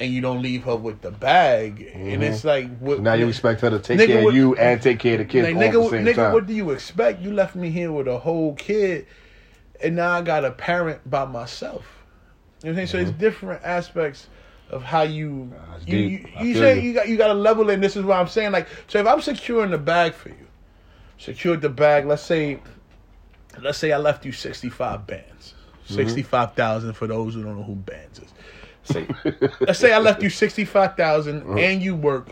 [0.00, 2.48] and you don't leave her with the bag, and it's mm-hmm.
[2.48, 5.12] like what, now you expect her to take care what- of you and take care
[5.12, 6.32] of the kids like, nigga, the nigga, time.
[6.32, 7.20] what do you expect?
[7.20, 9.06] You left me here with a whole kid,
[9.82, 11.84] and now I got a parent by myself.
[12.62, 12.86] You know what I'm saying?
[12.88, 13.20] So it's mm-hmm.
[13.20, 14.26] different aspects
[14.70, 16.88] of how you That's you you, you say you.
[16.88, 17.70] you got you got to level.
[17.70, 18.52] And this is what I'm saying.
[18.52, 20.46] Like, so if I'm securing the bag for you,
[21.18, 22.06] secured the bag.
[22.06, 22.60] Let's say,
[23.60, 25.54] let's say I left you 65 bands,
[25.84, 25.94] Mm-hmm.
[25.96, 28.32] 65,000 for those who don't know who bands is.
[28.84, 29.08] Say,
[29.60, 31.54] let's say I left you 65,000 Uh-huh.
[31.58, 32.28] and you work,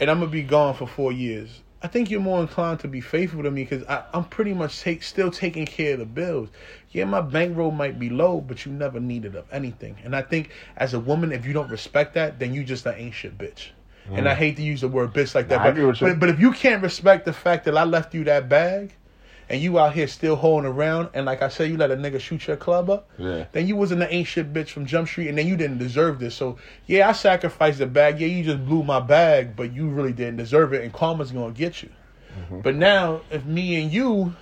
[0.00, 1.62] and I'm gonna be gone for four years.
[1.86, 5.04] I think you're more inclined to be faithful to me because I'm pretty much take,
[5.04, 6.48] still taking care of the bills.
[6.90, 9.94] Yeah, my bankroll might be low, but you never needed of anything.
[10.02, 13.12] And I think as a woman, if you don't respect that, then you just an
[13.12, 13.68] shit bitch.
[14.10, 14.36] And I mm.
[14.36, 16.08] hate to use the word bitch like that, Nah, but, agree with you.
[16.08, 18.92] but but if you can't respect the fact that I left you that bag,
[19.48, 22.18] and you out here still holding around, and like I said, you let a nigga
[22.20, 23.44] shoot your club up, Yeah.
[23.52, 26.18] then you wasn't an ain't shit bitch from Jump Street, and then you didn't deserve
[26.18, 26.34] this.
[26.34, 28.20] So yeah, I sacrificed the bag.
[28.20, 31.52] Yeah, you just blew my bag, but you really didn't deserve it, and karma's gonna
[31.52, 31.90] get you.
[32.38, 32.60] Mm-hmm.
[32.60, 34.34] But now, if me and you,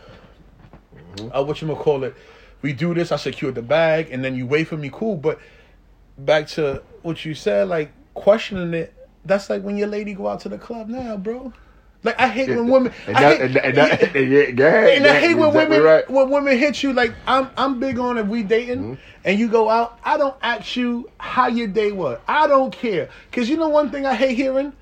[1.35, 2.15] uh, what you gonna call it,
[2.63, 5.17] we do this, I secured the bag, and then you wait for me, cool.
[5.17, 5.39] But
[6.17, 8.95] back to what you said, like questioning it.
[9.27, 11.53] That's like when your lady go out to the club now, bro.
[12.05, 12.93] Like I hate when women.
[13.07, 15.83] and I hate, that- and, that- and yeah, go and I hate when exactly women
[15.83, 16.11] right.
[16.11, 16.93] when women hit you.
[16.93, 18.95] Like I'm I'm big on if we dating Mm-hmm.
[19.25, 19.99] and you go out.
[20.05, 22.19] I don't ask you how your day was.
[22.29, 24.73] I don't care because you know one thing I hate hearing.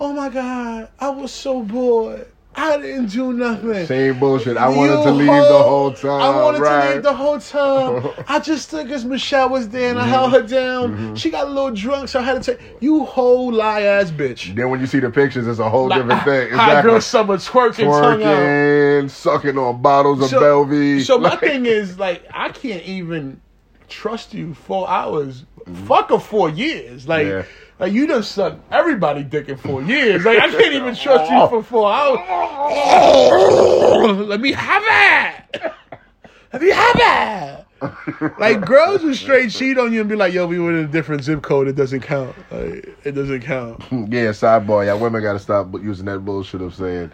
[0.00, 2.26] Oh my god, I was so bored.
[2.54, 3.86] I didn't do nothing.
[3.86, 4.56] Same bullshit.
[4.56, 6.20] I wanted to leave the whole time.
[6.20, 6.86] I wanted right.
[6.88, 8.10] to leave the whole time.
[8.26, 10.06] I just took as Michelle was there and Mm-hmm.
[10.06, 11.14] I held her down.
[11.16, 14.54] She got a little drunk, so I had to take you whole lie ass bitch.
[14.56, 16.50] Then when you see the pictures, it's a whole Like, different thing.
[16.52, 16.90] Hot Exactly.
[16.90, 18.36] girl summer twerking, tongue out.
[18.36, 21.02] Twerking, sucking on bottles of So- Belvy.
[21.04, 23.40] So my thing is like I can't even
[23.88, 25.44] trust you four hours.
[25.86, 27.06] Fuck her four years.
[27.06, 27.42] Like Yeah.
[27.80, 30.24] Like you done sucked everybody dick in four years.
[30.24, 32.20] Like I can't even trust you for four hours.
[34.28, 35.72] Let me have it.
[36.52, 37.66] Let me have it.
[38.38, 40.88] Like girls who straight cheat on you and be like, "Yo, we were in a
[40.88, 41.66] different zip code.
[41.68, 42.36] It doesn't count.
[42.50, 44.84] Like, it doesn't count." yeah, sidebar.
[44.84, 47.10] Yeah, women got to stop using that bullshit of saying,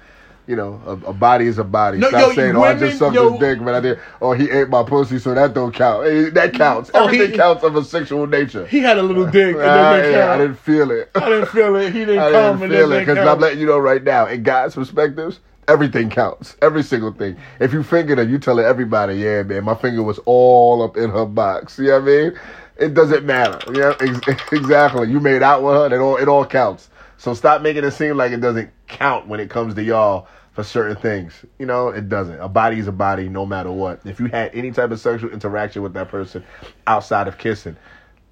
[0.46, 1.98] you know, a, a body is a body.
[1.98, 4.32] No, Stop yo, saying, oh, I just sucked yo- his dick, but I did, Oh,
[4.32, 6.06] he ate my pussy, so that don't count.
[6.06, 6.90] Hey, that counts.
[6.94, 8.66] Oh, he- Everything counts of a sexual nature.
[8.66, 9.56] He had a little dick.
[9.56, 11.10] It Ah, yeah, I didn't feel it.
[11.14, 11.92] I didn't feel it.
[11.92, 12.58] He didn't I come.
[12.60, 13.18] didn't feel it because.
[13.18, 14.26] I'm letting you know right now.
[14.26, 16.56] In guys' perspectives, everything counts.
[16.62, 17.36] Every single thing.
[17.60, 21.10] If you fingered her, you telling everybody, yeah, man, my finger was all up in
[21.10, 21.78] her box.
[21.78, 22.38] You know what I mean?
[22.78, 23.58] It doesn't matter.
[23.72, 25.10] Yeah, ex- exactly.
[25.10, 25.94] You made out with her.
[25.96, 26.88] It all it all counts.
[27.18, 30.62] So stop making it seem like it doesn't count when it comes to y'all for
[30.62, 31.44] certain things.
[31.58, 32.40] You know, it doesn't.
[32.40, 34.00] A body is a body, no matter what.
[34.04, 36.44] If you had any type of sexual interaction with that person
[36.86, 37.76] outside of kissing,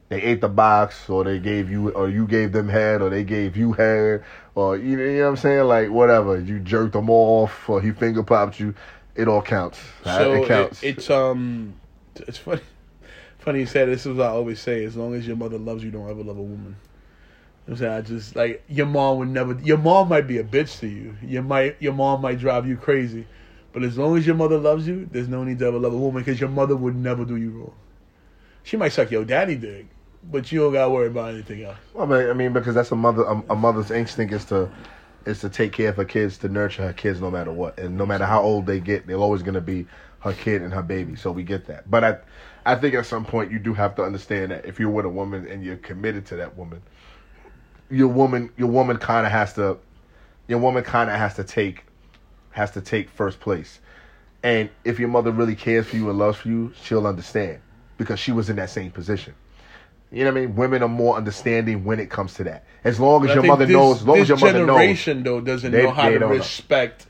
[0.08, 3.24] they ate the box or they gave you or you gave them head or they
[3.24, 4.24] gave you head
[4.54, 7.80] or you know, you know what I'm saying like whatever you jerked them off or
[7.80, 8.74] he finger popped you
[9.16, 11.74] it all counts So it counts It, it's um,
[12.16, 12.60] it's funny.
[13.38, 14.84] Funny you said this is what I always say.
[14.84, 16.76] As long as your mother loves you, don't ever love a woman.
[17.66, 19.58] I'm saying I just like your mom would never.
[19.62, 21.16] Your mom might be a bitch to you.
[21.22, 23.26] You might your mom might drive you crazy,
[23.72, 25.96] but as long as your mother loves you, there's no need to ever love a
[25.96, 27.74] woman because your mother would never do you wrong.
[28.64, 29.86] She might suck your daddy dick,
[30.30, 31.78] but you don't gotta worry about anything else.
[31.98, 34.70] I mean, I mean because that's a mother a, a mother's instinct is to
[35.24, 37.96] is to take care of her kids to nurture her kids no matter what and
[37.96, 39.86] no matter how old they get they're always to be
[40.20, 42.18] her kid and her baby so we get that but I
[42.66, 45.10] I think at some point you do have to understand that if you're with a
[45.10, 46.82] woman and you're committed to that woman
[47.94, 49.78] your woman your woman kind of has to
[50.48, 51.84] your woman kind of has to take
[52.50, 53.78] has to take first place
[54.42, 57.60] and if your mother really cares for you and loves for you she'll understand
[57.96, 59.34] because she was in that same position
[60.10, 60.54] You know what I mean?
[60.56, 62.64] Women are more understanding when it comes to that.
[62.84, 64.76] As long as But your mother this- knows, as long as this your mother knows.
[64.76, 66.36] generation though doesn't They- know how to don't know.
[66.36, 67.06] respect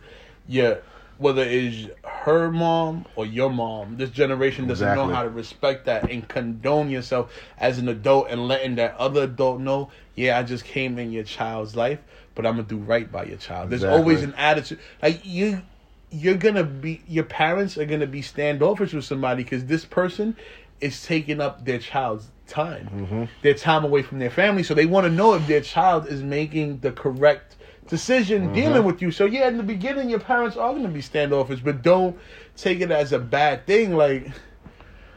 [0.48, 0.78] your
[1.18, 1.88] whether it's
[2.24, 3.96] her mom or your mom.
[3.98, 8.48] This generation doesn't know how to respect that and condone yourself as an adult and
[8.48, 11.98] letting that other adult know, yeah, I just came in your child's life,
[12.34, 13.70] but I'm gonna do right by your child.
[13.70, 13.98] There's Exactly.
[14.00, 15.62] always an attitude like you.
[16.10, 20.36] You're gonna be your parents are gonna be standoffish with somebody because this person
[20.80, 23.24] is taking up their child's time, Mm-hmm.
[23.42, 24.62] their time away from their family.
[24.62, 27.56] So they want to know if their child is making the correct
[27.88, 28.54] decision Mm-hmm.
[28.54, 29.10] dealing with you.
[29.10, 32.18] So yeah, in the beginning, your parents are gonna be standoffish, but don't
[32.56, 33.94] take it as a bad thing.
[33.96, 34.28] Like,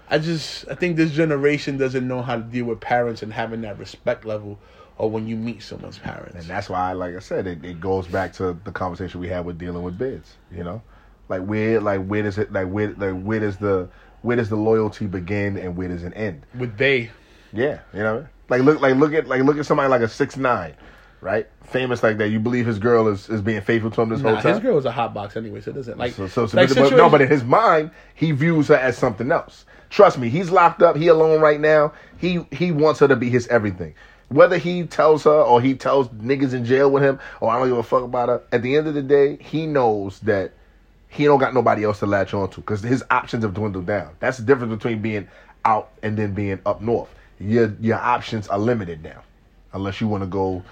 [0.10, 3.62] I just I think this generation doesn't know how to deal with parents and having
[3.62, 4.60] that respect level,
[4.98, 6.36] or when you meet someone's parents.
[6.36, 9.46] And that's why, like I said, it, it goes back to the conversation we had
[9.46, 10.36] with dealing with bids.
[10.56, 10.82] You know,
[11.30, 13.90] like where, like where does it, like where, like where does the,
[14.22, 16.46] where does the loyalty begin and where does it end?
[16.56, 17.12] with they,
[17.54, 20.38] Yeah, you know, like look, like look at, like look at somebody like a six
[20.38, 20.74] nine,
[21.22, 21.48] right?
[21.64, 22.30] Famous like that.
[22.30, 24.54] You believe his girl is is being faithful to him this nah, whole time.
[24.54, 26.14] his girl is a hot box anyway, so it doesn't like.
[26.14, 29.32] So, so, so like but, no, but in his mind, he views her as something
[29.32, 29.66] else.
[29.90, 30.96] Trust me, he's locked up.
[30.96, 31.94] He alone right now.
[32.18, 33.96] He he wants her to be his everything.
[34.30, 37.70] Whether he tells her or he tells niggas in jail with him, or I don't
[37.70, 38.42] give a fuck about her.
[38.52, 40.52] At the end of the day, he knows that
[41.08, 44.16] he don't got nobody else to latch on to because his options have dwindled down.
[44.20, 45.28] That's the difference between being
[45.64, 47.10] out and then being up north.
[47.40, 49.22] Your your options are limited now,
[49.74, 50.64] unless you want to go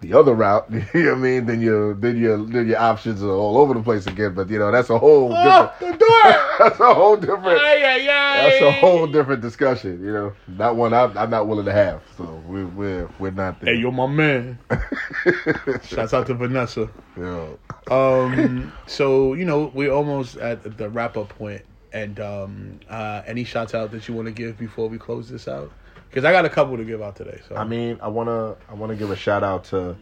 [0.00, 0.70] the other route.
[0.94, 1.46] You know what I mean?
[1.46, 4.34] Then your then your then your options are all over the place again.
[4.34, 6.00] But you know that's a whole Oh, different.
[6.58, 7.60] That's a whole different.
[7.60, 8.50] Ay, ay, ay.
[8.50, 10.04] That's a whole different discussion.
[10.04, 12.02] You know, that one I'm, I'm not willing to have.
[12.16, 13.74] So we're we're we're not there.
[13.74, 14.58] Hey, you're my man.
[15.84, 16.88] Shouts out to Vanessa.
[17.16, 17.58] Yo.
[17.90, 21.38] Um, so you know we're almost at the wrap up point.
[21.38, 25.28] point, and um, uh, any shout out that you want to give before we close
[25.28, 25.70] this out?
[26.08, 27.40] Because I got a couple to give out today.
[27.48, 29.96] So I mean, I wanna I wanna give a shout out to,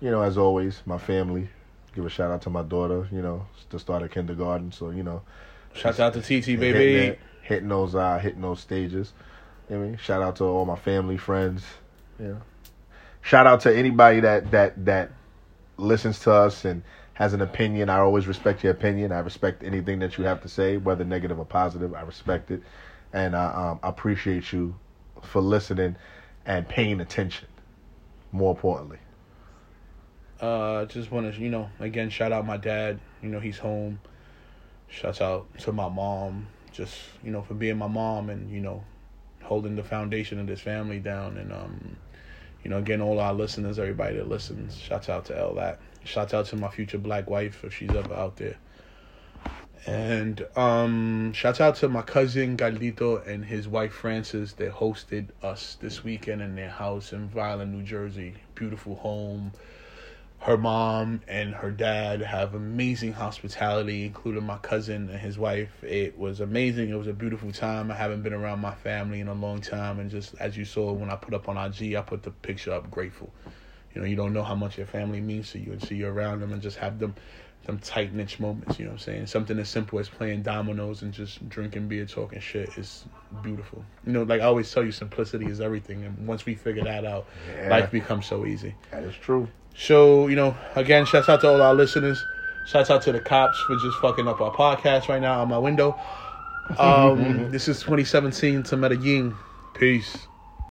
[0.00, 1.48] you know, as always, my family.
[1.94, 3.08] Give a shout out to my daughter.
[3.12, 4.72] You know, to start of kindergarten.
[4.72, 5.22] So you know,
[5.74, 7.18] shout out to TT hitting, baby.
[7.42, 9.12] hitting those uh hitting those stages.
[9.68, 11.64] You know I mean, shout out to all my family, friends.
[12.20, 12.42] You know,
[13.20, 15.10] shout out to anybody that that that
[15.76, 16.82] listens to us and
[17.14, 17.88] has an opinion.
[17.88, 19.12] I always respect your opinion.
[19.12, 21.94] I respect anything that you have to say, whether negative or positive.
[21.94, 22.62] I respect it,
[23.12, 24.74] and I um, I appreciate you
[25.22, 25.96] for listening
[26.46, 27.48] and paying attention.
[28.32, 28.98] More importantly,
[30.40, 33.00] Uh, just want to you know again shout out my dad.
[33.22, 34.00] You know he's home.
[34.88, 36.48] Shouts out to my mom.
[36.72, 38.84] Just you know for being my mom and you know
[39.42, 41.96] holding the foundation of this family down and um
[42.62, 46.32] you know again all our listeners everybody that listens shouts out to L that shouts
[46.34, 48.56] out to my future black wife if she's ever out there
[49.86, 55.76] and um shouts out to my cousin Galito and his wife Frances they hosted us
[55.80, 59.52] this weekend in their house in Vineland New Jersey beautiful home
[60.42, 65.70] her mom and her dad have amazing hospitality, including my cousin and his wife.
[65.84, 66.90] It was amazing.
[66.90, 67.92] It was a beautiful time.
[67.92, 70.92] I haven't been around my family in a long time, and just as you saw
[70.92, 72.90] when I put up on IG, I put the picture up.
[72.90, 73.32] Grateful.
[73.94, 76.40] You know, you don't know how much your family means to you until you're around
[76.40, 77.14] them and just have them,
[77.64, 78.78] them tight niche moments.
[78.78, 79.26] You know what I'm saying?
[79.26, 83.04] Something as simple as playing dominoes and just drinking beer, talking shit is
[83.42, 83.84] beautiful.
[84.06, 86.04] You know, like I always tell you, simplicity is everything.
[86.04, 87.68] And once we figure that out, Yeah.
[87.68, 88.74] life becomes so easy.
[88.90, 89.48] that is true.
[89.74, 92.22] So, you know, again, shouts out to all our listeners.
[92.66, 95.58] Shouts out to the cops for just fucking up our podcast right now on my
[95.58, 95.98] window.
[96.78, 99.34] Um, this is 2017 to Medellin.
[99.74, 100.28] Peace.